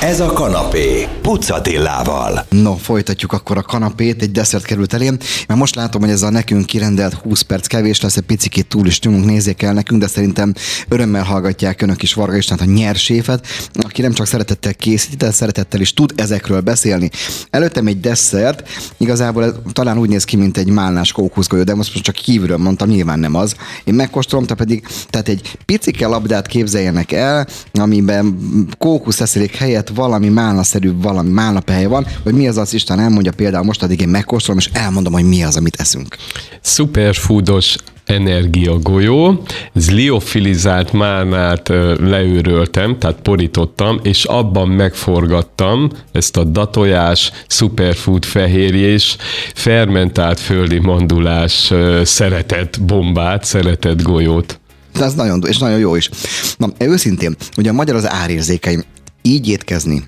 Ez 0.00 0.20
a 0.20 0.26
kanapé 0.26 1.08
Pucatillával. 1.22 2.46
No, 2.48 2.74
folytatjuk 2.76 3.32
akkor 3.32 3.56
a 3.56 3.62
kanapét, 3.62 4.22
egy 4.22 4.32
desszert 4.32 4.64
került 4.64 4.94
elém. 4.94 5.16
Mert 5.46 5.60
most 5.60 5.74
látom, 5.74 6.00
hogy 6.00 6.10
ez 6.10 6.22
a 6.22 6.30
nekünk 6.30 6.66
kirendelt 6.66 7.14
20 7.14 7.40
perc 7.40 7.66
kevés 7.66 8.00
lesz, 8.00 8.16
egy 8.16 8.22
picit 8.22 8.66
túl 8.66 8.86
is 8.86 8.98
tűnünk, 8.98 9.24
nézzék 9.24 9.62
el 9.62 9.72
nekünk, 9.72 10.00
de 10.00 10.06
szerintem 10.06 10.54
örömmel 10.88 11.24
hallgatják 11.24 11.82
önök 11.82 12.02
is 12.02 12.14
Varga 12.14 12.36
Istent, 12.36 12.60
a 12.60 12.64
nyerséfet, 12.64 13.46
aki 13.72 14.02
nem 14.02 14.12
csak 14.12 14.26
szeretettel 14.26 14.74
készít, 14.74 15.16
de 15.16 15.30
szeretettel 15.30 15.80
is 15.80 15.94
tud 15.94 16.12
ezekről 16.16 16.60
beszélni. 16.60 17.10
Előttem 17.50 17.86
egy 17.86 18.00
desszert, 18.00 18.68
igazából 18.96 19.62
talán 19.82 19.98
úgy 19.98 20.08
néz 20.08 20.24
ki, 20.24 20.36
mint 20.36 20.56
egy 20.56 20.68
málnás 20.68 21.12
kókuszgolyó, 21.12 21.62
de 21.62 21.74
most 21.74 22.00
csak 22.00 22.14
kívülről 22.14 22.56
mondtam, 22.56 22.88
nyilván 22.88 23.18
nem 23.18 23.34
az. 23.34 23.56
Én 23.84 23.94
megkóstolom, 23.94 24.46
te 24.46 24.54
pedig, 24.54 24.86
tehát 25.10 25.28
egy 25.28 25.58
picike 25.64 26.06
labdát 26.06 26.46
képzeljenek 26.46 27.12
el, 27.12 27.46
amiben 27.72 28.38
kókuszeszélék 28.78 29.56
helyett 29.56 29.88
valami 29.88 30.28
málnaszerű, 30.28 30.92
valami 31.00 31.30
málnapehely 31.30 31.86
van, 31.86 32.06
hogy 32.22 32.34
mi 32.34 32.48
az 32.48 32.56
az 32.56 32.74
Isten 32.74 33.00
elmondja 33.00 33.32
például 33.32 33.64
most, 33.64 33.82
addig 33.82 34.00
én 34.00 34.08
megkóstolom, 34.08 34.58
és 34.58 34.70
elmondom, 34.72 35.12
hogy 35.12 35.28
mi 35.28 35.42
az, 35.42 35.56
amit 35.56 35.76
eszünk. 35.76 36.16
Superfoodos 36.62 37.76
energiagolyó, 38.06 39.42
ez 39.74 39.90
liofilizált 39.90 40.92
málnát 40.92 41.68
leőröltem, 41.98 42.98
tehát 42.98 43.20
porítottam, 43.20 44.00
és 44.02 44.24
abban 44.24 44.68
megforgattam 44.68 45.90
ezt 46.12 46.36
a 46.36 46.44
datojás, 46.44 47.32
superfood 47.46 48.24
fehérjés, 48.24 49.16
fermentált 49.54 50.40
földi 50.40 50.78
mandulás 50.78 51.72
szeretett 52.02 52.80
bombát, 52.80 53.44
szeretett 53.44 54.02
golyót. 54.02 54.60
De 54.98 55.04
ez 55.04 55.14
nagyon, 55.14 55.42
és 55.46 55.58
nagyon 55.58 55.78
jó 55.78 55.94
is. 55.94 56.10
Na, 56.56 56.68
őszintén, 56.78 57.36
ugye 57.56 57.70
a 57.70 57.72
magyar 57.72 57.96
az 57.96 58.10
árérzékeim. 58.10 58.82
Így 59.22 59.48
étkezni, 59.48 60.02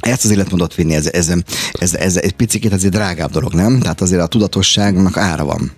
ezt 0.00 0.24
az 0.24 0.30
életmódot 0.30 0.74
vinni, 0.74 0.94
ez, 0.94 1.08
ez, 1.12 1.32
ez, 1.72 1.94
ez 1.94 2.16
egy 2.16 2.32
picit 2.32 2.72
azért 2.72 2.92
drágább 2.92 3.30
dolog, 3.30 3.52
nem? 3.52 3.78
Tehát 3.78 4.00
azért 4.00 4.22
a 4.22 4.26
tudatosságnak 4.26 5.16
ára 5.16 5.44
van. 5.44 5.72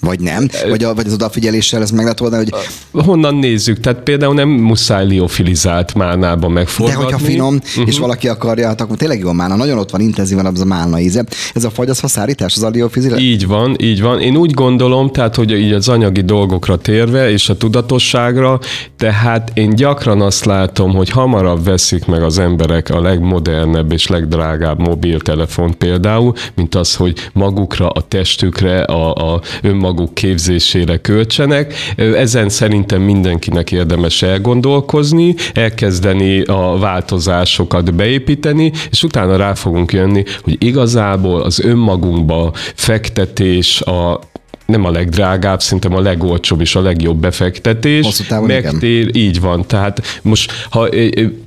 Vagy 0.00 0.20
nem? 0.20 0.48
Vagy, 0.68 0.84
a, 0.84 0.94
vagy 0.94 1.06
az 1.06 1.12
odafigyeléssel 1.12 1.82
ezt 1.82 1.92
meg 1.92 2.02
lehet 2.02 2.20
oldani, 2.20 2.44
hogy 2.50 2.66
Honnan 3.04 3.34
nézzük? 3.34 3.80
Tehát 3.80 4.00
például 4.00 4.34
nem 4.34 4.48
muszáj 4.48 5.06
liofilizált 5.06 5.94
málnába 5.94 6.46
de 6.46 6.52
megforgatni. 6.52 7.02
hogyha 7.02 7.18
finom, 7.18 7.54
uh-huh. 7.54 7.86
és 7.86 7.98
valaki 7.98 8.28
akarja, 8.28 8.66
hát 8.66 8.80
akkor 8.80 8.96
tényleg 8.96 9.18
jó 9.18 9.32
málna. 9.32 9.56
Nagyon 9.56 9.78
ott 9.78 9.90
van 9.90 10.00
intenzíven 10.00 10.46
az 10.46 10.60
a 10.60 10.64
málna 10.64 11.00
íze. 11.00 11.24
Ez 11.54 11.64
a 11.64 11.70
fagy, 11.70 11.88
az 11.88 11.98
faszárítás, 11.98 12.54
az 12.56 12.62
a 12.62 12.68
liofizile? 12.68 13.18
Így 13.18 13.46
van, 13.46 13.76
így 13.80 14.02
van. 14.02 14.20
Én 14.20 14.36
úgy 14.36 14.50
gondolom, 14.50 15.10
tehát, 15.10 15.34
hogy 15.34 15.50
így 15.52 15.72
az 15.72 15.88
anyagi 15.88 16.20
dolgokra 16.20 16.76
térve, 16.76 17.30
és 17.30 17.48
a 17.48 17.56
tudatosságra, 17.56 18.58
tehát 18.96 19.50
én 19.54 19.74
gyakran 19.74 20.20
azt 20.20 20.44
látom, 20.44 20.94
hogy 20.94 21.10
hamarabb 21.10 21.64
veszik 21.64 22.06
meg 22.06 22.22
az 22.22 22.38
emberek 22.38 22.90
a 22.90 23.00
legmodernebb 23.00 23.92
és 23.92 24.06
legdrágább 24.06 24.78
mobiltelefont 24.78 25.74
például, 25.74 26.32
mint 26.54 26.74
az, 26.74 26.94
hogy 26.94 27.30
magukra, 27.32 27.88
a 27.88 28.00
testükre, 28.00 28.82
a, 28.82 29.32
a 29.34 29.40
önmagukra 29.62 29.85
önmaguk 29.86 30.14
képzésére 30.14 30.96
költsenek. 30.96 31.74
Ezen 31.96 32.48
szerintem 32.48 33.02
mindenkinek 33.02 33.72
érdemes 33.72 34.22
elgondolkozni, 34.22 35.34
elkezdeni 35.54 36.42
a 36.42 36.78
változásokat 36.78 37.94
beépíteni, 37.94 38.72
és 38.90 39.02
utána 39.02 39.36
rá 39.36 39.54
fogunk 39.54 39.92
jönni, 39.92 40.24
hogy 40.42 40.56
igazából 40.58 41.42
az 41.42 41.60
önmagunkba 41.60 42.52
fektetés, 42.74 43.80
a 43.80 44.20
nem 44.66 44.84
a 44.84 44.90
legdrágább, 44.90 45.60
szerintem 45.60 45.94
a 45.94 46.00
legolcsóbb 46.00 46.60
és 46.60 46.76
a 46.76 46.80
legjobb 46.80 47.16
befektetés. 47.16 48.04
Hosszú 48.04 48.24
távon 48.28 48.46
Megtér, 48.46 49.08
igen. 49.08 49.22
így 49.22 49.40
van. 49.40 49.66
Tehát 49.66 50.20
most, 50.22 50.52
ha 50.70 50.88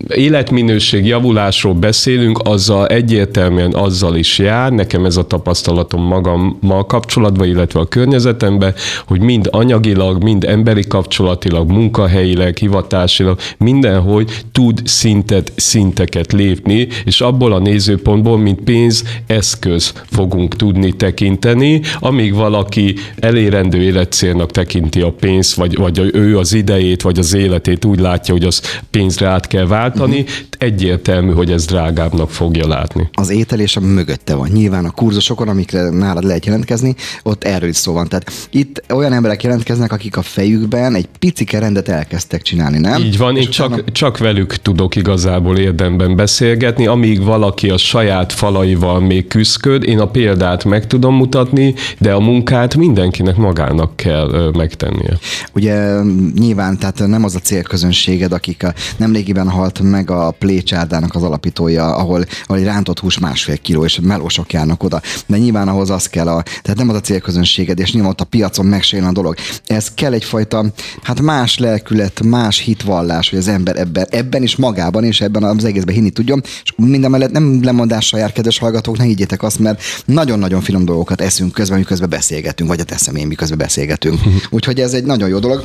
életminőség 0.08 1.06
javulásról 1.06 1.74
beszélünk, 1.74 2.40
azzal 2.44 2.88
egyértelműen 2.88 3.74
azzal 3.74 4.16
is 4.16 4.38
jár, 4.38 4.72
nekem 4.72 5.06
ez 5.06 5.18
a 5.18 5.28
tapasztalatom 5.28 6.04
magammal 6.04 6.86
kapcsolatban, 6.86 7.48
illetve 7.48 7.80
a 7.80 7.86
környezetemben, 7.86 8.74
hogy 9.08 9.20
mind 9.20 9.48
anyagilag, 9.52 10.24
mind 10.24 10.44
emberi 10.44 10.88
kapcsolatilag, 10.88 11.72
munkahelyileg, 11.72 12.58
hivatásilag, 12.58 13.40
mindenhogy 13.58 14.32
tud 14.52 14.82
szintet, 14.86 15.52
szinteket 15.56 16.32
lépni, 16.32 16.88
és 17.06 17.22
abból 17.22 17.54
a 17.54 17.60
nézőpontból, 17.60 18.38
mint 18.38 18.62
pénz, 18.62 19.04
eszköz 19.28 19.94
fogunk 20.10 20.56
tudni 20.56 20.92
tekinteni, 20.92 21.82
amíg 22.00 22.34
valaki 22.34 22.96
elérendő 23.20 23.82
életcélnak 23.82 24.52
tekinti 24.52 25.02
a 25.02 25.12
pénzt, 25.12 25.54
vagy, 25.54 25.76
vagy 25.76 26.10
ő 26.14 26.38
az 26.38 26.54
idejét, 26.54 27.02
vagy 27.02 27.20
az 27.20 27.34
életét 27.34 27.86
úgy 27.86 28.00
látja, 28.00 28.34
hogy 28.34 28.44
az 28.44 28.62
pénzre 28.92 29.28
át 29.28 29.48
kell 29.48 29.66
váltani, 29.66 30.20
uh-huh. 30.20 30.36
egyértelmű, 30.58 31.32
hogy 31.32 31.52
ez 31.52 31.66
drágábbnak 31.66 32.30
fogja 32.30 32.68
látni. 32.68 33.10
Az 33.14 33.30
étel 33.30 33.60
és 33.60 33.76
a 33.76 33.80
mögötte 33.80 34.36
van. 34.36 34.50
Nyilván 34.54 34.86
a 34.86 34.92
kurzusokon, 34.92 35.48
amikre 35.48 35.90
nálad 35.90 36.24
lehet 36.24 36.46
jelentkezni, 36.46 36.96
ott 37.24 37.44
erről 37.44 37.70
is 37.70 37.76
szó 37.76 37.94
van. 37.94 38.08
Tehát 38.08 38.32
itt 38.52 38.84
olyan 38.94 39.14
emberek 39.14 39.44
jelentkeznek, 39.44 39.92
akik 39.92 40.18
a 40.18 40.22
fejükben 40.22 40.96
egy 40.96 41.08
picike 41.20 41.60
rendet 41.60 41.90
elkezdtek 41.90 42.42
csinálni, 42.42 42.80
nem? 42.80 43.02
Így 43.02 43.18
van, 43.18 43.38
és 43.38 43.44
én 43.44 43.50
utána... 43.50 43.76
csak, 43.76 43.92
csak 43.92 44.18
velük 44.18 44.56
tudok 44.56 44.96
igazából 44.96 45.58
érdemben 45.58 46.16
beszélgetni, 46.16 46.88
amíg 46.88 47.24
valaki 47.24 47.70
a 47.70 47.78
saját 47.78 48.34
falaival 48.34 49.00
még 49.00 49.28
küzdköd, 49.28 49.84
én 49.84 50.00
a 50.00 50.08
példát 50.08 50.64
meg 50.66 50.88
tudom 50.88 51.16
mutatni, 51.16 51.74
de 51.98 52.14
a 52.14 52.20
munkát 52.20 52.76
minden 52.76 52.99
mindenkinek 53.00 53.36
magának 53.36 53.96
kell 53.96 54.52
megtennie. 54.58 55.18
Ugye 55.54 56.02
nyilván, 56.40 56.78
tehát 56.78 57.08
nem 57.08 57.24
az 57.24 57.36
a 57.36 57.40
célközönséged, 57.40 58.32
akik 58.32 58.64
a, 58.64 58.74
nemrégiben 58.98 59.50
halt 59.50 59.80
meg 59.80 60.12
a 60.12 60.32
Plécsárdának 60.32 61.16
az 61.16 61.24
alapítója, 61.24 61.96
ahol, 61.96 62.26
ahol 62.46 62.58
egy 62.58 62.66
rántott 62.66 63.00
hús 63.00 63.20
másfél 63.20 63.58
kiló, 63.58 63.84
és 63.86 64.00
melósok 64.02 64.54
járnak 64.54 64.84
oda. 64.84 65.02
De 65.26 65.38
nyilván 65.38 65.68
ahhoz 65.68 65.90
az 65.90 66.06
kell, 66.06 66.28
a, 66.28 66.44
tehát 66.62 66.78
nem 66.78 66.90
az 66.90 66.96
a 66.96 67.00
célközönséged, 67.00 67.80
és 67.80 67.92
nyilván 67.92 68.12
ott 68.12 68.22
a 68.22 68.24
piacon 68.26 68.66
megsérül 68.66 69.08
a 69.08 69.12
dolog. 69.12 69.36
Ez 69.68 69.94
kell 69.94 70.14
egyfajta, 70.14 70.66
hát 71.04 71.22
más 71.22 71.58
lelkület, 71.58 72.24
más 72.24 72.60
hitvallás, 72.60 73.30
hogy 73.30 73.40
az 73.40 73.48
ember 73.48 73.78
ebben, 73.78 74.08
ebben 74.10 74.44
is 74.44 74.56
magában, 74.56 75.04
és 75.04 75.22
ebben 75.22 75.44
az 75.44 75.66
egészben 75.66 75.96
hinni 75.96 76.10
tudjon, 76.10 76.42
és 76.64 76.74
minden 76.76 77.12
mellett 77.12 77.32
nem 77.32 77.64
lemondással 77.64 78.20
jár, 78.20 78.32
kedves 78.32 78.58
hallgatók, 78.58 78.98
ne 78.98 79.04
higgyétek 79.04 79.44
azt, 79.44 79.60
mert 79.60 79.82
nagyon-nagyon 80.06 80.62
finom 80.62 80.86
dolgokat 80.86 81.22
eszünk 81.22 81.52
közben, 81.52 81.78
miközben 81.78 82.10
beszélgetünk, 82.10 82.70
vagy 82.70 82.80
teszem 82.90 83.16
én, 83.16 83.28
miközben 83.28 83.58
beszélgetünk. 83.58 84.20
Úgyhogy 84.50 84.80
ez 84.80 84.94
egy 84.94 85.04
nagyon 85.04 85.30
jó 85.30 85.40
dolog. 85.40 85.64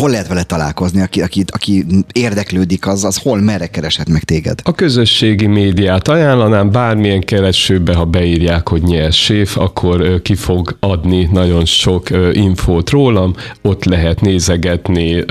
Hol 0.00 0.10
lehet 0.10 0.28
vele 0.28 0.42
találkozni, 0.42 1.00
aki, 1.00 1.20
aki, 1.22 1.44
aki 1.46 1.86
érdeklődik, 2.12 2.86
az, 2.86 3.04
az 3.04 3.16
hol, 3.16 3.40
merre 3.40 3.66
kereshet 3.66 4.08
meg 4.08 4.24
téged? 4.24 4.60
A 4.62 4.72
közösségi 4.72 5.46
médiát 5.46 6.08
ajánlanám, 6.08 6.70
bármilyen 6.70 7.20
keresőbe, 7.20 7.94
ha 7.94 8.04
beírják, 8.04 8.68
hogy 8.68 8.82
nyers 8.82 9.32
akkor 9.54 10.22
ki 10.22 10.34
fog 10.34 10.76
adni 10.80 11.28
nagyon 11.32 11.64
sok 11.64 12.08
infót 12.32 12.90
rólam, 12.90 13.34
ott 13.62 13.84
lehet 13.84 14.20
nézegetni 14.20 15.24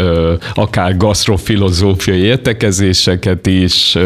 akár 0.54 0.98
gasztrofilozófiai 0.98 2.20
értekezéseket 2.20 3.48
is, 3.48 3.98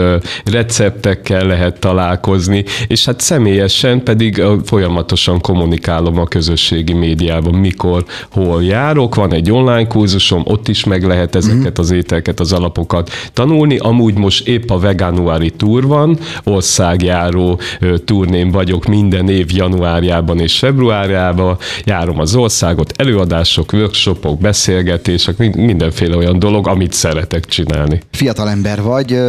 receptekkel 0.46 1.46
lehet 1.46 1.80
találkozni, 1.80 2.64
és 2.88 3.06
hát 3.06 3.20
személyesen 3.20 4.04
pedig 4.04 4.44
folyamatosan 4.66 5.42
kommunikálom 5.42 6.20
a 6.20 6.26
közösségi 6.26 6.94
médiában, 6.94 7.54
mikor, 7.54 8.06
hol 8.32 8.64
járok, 8.64 9.16
van 9.16 9.34
egy 9.34 9.52
online 9.52 9.88
kurzusom, 9.88 10.46
ott 10.48 10.68
is 10.68 10.84
meg 10.84 11.04
lehet 11.04 11.36
ezeket 11.36 11.80
mm. 11.80 11.84
az 11.84 11.92
ételeket, 11.92 12.40
az 12.40 12.54
alapokat 12.54 13.12
tanulni. 13.34 13.78
Amúgy 13.78 14.14
most 14.14 14.48
épp 14.48 14.70
a 14.70 14.80
veganuári 14.80 15.50
túr 15.50 15.88
van, 15.88 16.20
országjáró 16.44 17.60
turnén 18.06 18.52
vagyok 18.52 18.86
minden 18.86 19.30
év 19.30 19.52
januárjában 19.52 20.40
és 20.40 20.58
februárjában, 20.58 21.58
járom 21.84 22.20
az 22.20 22.36
országot, 22.36 22.94
előadások, 22.96 23.74
workshopok, 23.74 24.40
beszélgetések, 24.40 25.56
mindenféle 25.56 26.16
olyan 26.16 26.40
dolog, 26.40 26.68
amit 26.68 26.94
szeretek 26.94 27.46
csinálni. 27.46 28.02
Fiatal 28.12 28.50
ember 28.50 28.82
vagy, 28.82 29.20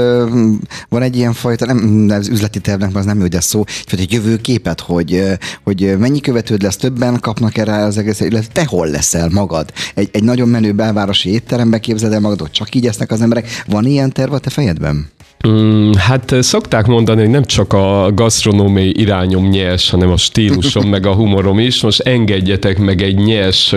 van 0.88 1.02
egy 1.02 1.16
ilyen 1.16 1.32
fajta, 1.32 1.66
nem, 1.66 2.06
az 2.18 2.28
üzleti 2.28 2.60
tervnek 2.60 2.96
az 2.96 3.04
nem 3.04 3.20
jó, 3.20 3.26
de 3.26 3.40
szó, 3.40 3.64
egy 3.90 4.12
jövőképet, 4.12 4.80
hogy, 4.80 5.22
hogy 5.62 5.98
mennyi 5.98 6.20
követőd 6.20 6.62
lesz, 6.62 6.76
többen 6.76 7.20
kapnak 7.20 7.56
erre 7.56 7.76
az 7.76 7.98
egész, 7.98 8.20
illetve 8.20 8.52
te 8.52 8.64
hol 8.64 8.86
leszel 8.88 9.28
magad? 9.28 9.72
Egy, 9.94 10.08
egy 10.12 10.24
nagyon 10.24 10.48
menő 10.48 10.72
belvár 10.72 11.07
városi 11.08 11.32
étterembe 11.32 11.78
képzeld 11.78 12.12
el 12.12 12.20
magad, 12.20 12.50
csak 12.50 12.74
így 12.74 12.86
esznek 12.86 13.10
az 13.10 13.20
emberek. 13.20 13.62
Van 13.66 13.86
ilyen 13.86 14.12
terv 14.12 14.32
a 14.32 14.38
te 14.38 14.50
fejedben? 14.50 15.08
Mm, 15.46 15.92
hát 15.92 16.34
szokták 16.40 16.86
mondani, 16.86 17.20
hogy 17.20 17.30
nem 17.30 17.44
csak 17.44 17.72
a 17.72 18.10
gasztronómiai 18.14 19.00
irányom 19.00 19.48
nyers, 19.48 19.90
hanem 19.90 20.10
a 20.10 20.16
stílusom, 20.16 20.88
meg 20.88 21.06
a 21.06 21.14
humorom 21.14 21.58
is. 21.58 21.82
Most 21.82 22.00
engedjetek 22.00 22.78
meg 22.78 23.02
egy 23.02 23.16
nyers 23.16 23.74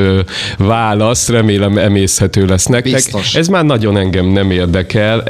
választ, 0.58 1.30
remélem 1.30 1.78
emészhető 1.78 2.46
lesz 2.46 2.66
nektek. 2.66 2.94
Biztos. 2.94 3.36
Ez 3.36 3.48
már 3.48 3.66
nagyon 3.66 3.98
engem 3.98 4.26
nem 4.26 4.52
érdekel. 4.52 5.24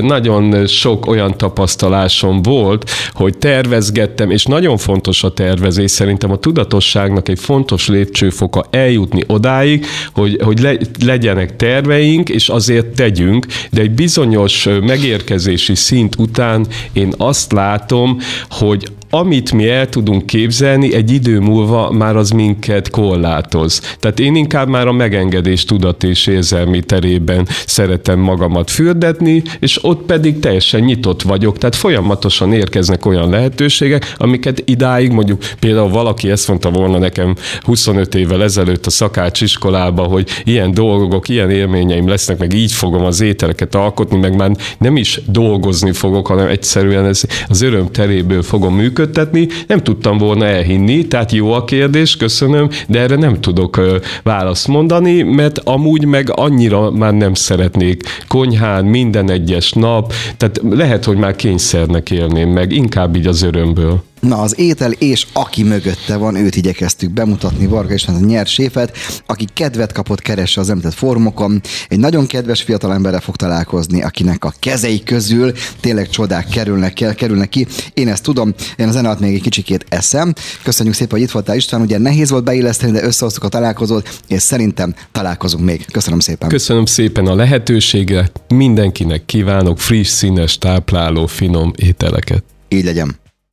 Nagyon 0.00 0.66
sok 0.66 1.06
olyan 1.06 1.36
tapasztalásom 1.36 2.42
volt, 2.42 2.90
hogy 3.12 3.38
tervezgettem, 3.38 4.30
és 4.30 4.44
nagyon 4.44 4.76
fontos 4.76 5.24
a 5.24 5.32
tervezés. 5.32 5.90
Szerintem 5.90 6.30
a 6.30 6.36
tudatosságnak 6.36 7.28
egy 7.28 7.38
fontos 7.38 7.88
lépcsőfoka 7.88 8.64
eljutni 8.70 9.22
odáig, 9.26 9.86
hogy, 10.14 10.38
hogy 10.42 10.78
legyenek 11.04 11.56
terveink, 11.56 12.28
és 12.28 12.48
azért 12.48 12.86
tegyünk, 12.86 13.46
de 13.70 13.80
egy 13.80 13.90
bizonyos 13.90 14.68
megérkezési 14.82 15.71
szint 15.74 16.16
után 16.18 16.66
én 16.92 17.14
azt 17.16 17.52
látom, 17.52 18.18
hogy 18.50 18.92
amit 19.14 19.52
mi 19.52 19.68
el 19.68 19.88
tudunk 19.88 20.26
képzelni, 20.26 20.94
egy 20.94 21.10
idő 21.10 21.40
múlva 21.40 21.90
már 21.90 22.16
az 22.16 22.30
minket 22.30 22.90
korlátoz. 22.90 23.80
Tehát 24.00 24.20
én 24.20 24.34
inkább 24.34 24.68
már 24.68 24.86
a 24.86 24.92
megengedés 24.92 25.64
tudat 25.64 26.02
és 26.02 26.26
érzelmi 26.26 26.80
terében 26.80 27.46
szeretem 27.66 28.18
magamat 28.18 28.70
fürdetni, 28.70 29.42
és 29.60 29.84
ott 29.84 30.02
pedig 30.02 30.38
teljesen 30.38 30.80
nyitott 30.80 31.22
vagyok. 31.22 31.58
Tehát 31.58 31.74
folyamatosan 31.74 32.52
érkeznek 32.52 33.06
olyan 33.06 33.30
lehetőségek, 33.30 34.14
amiket 34.16 34.62
idáig 34.64 35.10
mondjuk 35.10 35.42
például 35.58 35.90
valaki 35.90 36.30
ezt 36.30 36.48
mondta 36.48 36.70
volna 36.70 36.98
nekem 36.98 37.34
25 37.60 38.14
évvel 38.14 38.42
ezelőtt 38.42 38.86
a 38.86 38.90
szakács 38.90 39.40
iskolába, 39.40 40.02
hogy 40.02 40.28
ilyen 40.44 40.74
dolgok, 40.74 41.28
ilyen 41.28 41.50
élményeim 41.50 42.08
lesznek, 42.08 42.38
meg 42.38 42.52
így 42.52 42.72
fogom 42.72 43.04
az 43.04 43.20
ételeket 43.20 43.74
alkotni, 43.74 44.18
meg 44.18 44.36
már 44.36 44.50
nem 44.78 44.96
is 44.96 45.20
dolgozni 45.26 45.92
fogok, 45.92 46.26
hanem 46.26 46.48
egyszerűen 46.48 47.04
ez 47.04 47.22
az 47.48 47.62
öröm 47.62 47.90
teréből 47.90 48.42
fogom 48.42 48.74
működni, 48.74 49.00
működtetni, 49.02 49.48
nem 49.66 49.82
tudtam 49.82 50.18
volna 50.18 50.44
elhinni, 50.44 51.06
tehát 51.06 51.32
jó 51.32 51.52
a 51.52 51.64
kérdés, 51.64 52.16
köszönöm, 52.16 52.68
de 52.88 53.00
erre 53.00 53.16
nem 53.16 53.40
tudok 53.40 53.80
választ 54.22 54.68
mondani, 54.68 55.22
mert 55.22 55.58
amúgy 55.58 56.04
meg 56.04 56.30
annyira 56.34 56.90
már 56.90 57.14
nem 57.14 57.34
szeretnék 57.34 58.02
konyhán 58.28 58.84
minden 58.84 59.30
egyes 59.30 59.72
nap, 59.72 60.12
tehát 60.36 60.60
lehet, 60.70 61.04
hogy 61.04 61.16
már 61.16 61.36
kényszernek 61.36 62.10
élném 62.10 62.48
meg, 62.48 62.72
inkább 62.72 63.16
így 63.16 63.26
az 63.26 63.42
örömből. 63.42 64.02
Na, 64.26 64.38
az 64.38 64.58
étel 64.58 64.92
és 64.92 65.26
aki 65.32 65.62
mögötte 65.62 66.16
van, 66.16 66.34
őt 66.34 66.56
igyekeztük 66.56 67.10
bemutatni, 67.10 67.66
Varga 67.66 67.92
és 67.92 68.06
a 68.06 68.12
nyert 68.12 68.48
séfet, 68.48 68.96
aki 69.26 69.46
kedvet 69.54 69.92
kapott, 69.92 70.20
keresse 70.20 70.60
az 70.60 70.70
említett 70.70 70.92
formokon. 70.94 71.60
Egy 71.88 71.98
nagyon 71.98 72.26
kedves 72.26 72.62
fiatalemberre 72.62 73.20
fog 73.20 73.36
találkozni, 73.36 74.02
akinek 74.02 74.44
a 74.44 74.52
kezei 74.58 75.02
közül 75.02 75.52
tényleg 75.80 76.08
csodák 76.08 76.48
kerülnek, 76.48 77.14
kerülnek 77.16 77.48
ki. 77.48 77.66
Én 77.94 78.08
ezt 78.08 78.22
tudom, 78.22 78.54
én 78.76 78.88
az 78.88 78.96
alatt 78.96 79.20
még 79.20 79.34
egy 79.34 79.40
kicsikét 79.40 79.86
eszem. 79.88 80.32
Köszönjük 80.62 80.94
szépen, 80.94 81.12
hogy 81.12 81.26
itt 81.26 81.30
voltál 81.30 81.56
István. 81.56 81.80
Ugye 81.80 81.98
nehéz 81.98 82.30
volt 82.30 82.44
beilleszteni, 82.44 82.92
de 82.92 83.02
összehoztuk 83.02 83.44
a 83.44 83.48
találkozót, 83.48 84.20
és 84.28 84.42
szerintem 84.42 84.94
találkozunk 85.12 85.64
még. 85.64 85.86
Köszönöm 85.90 86.20
szépen. 86.20 86.48
Köszönöm 86.48 86.84
szépen 86.84 87.26
a 87.26 87.34
lehetőséget. 87.34 88.40
Mindenkinek 88.48 89.24
kívánok 89.24 89.80
friss, 89.80 90.08
színes, 90.08 90.58
tápláló, 90.58 91.26
finom 91.26 91.72
ételeket. 91.76 92.44
Így 92.68 92.84
legyen. 92.84 93.20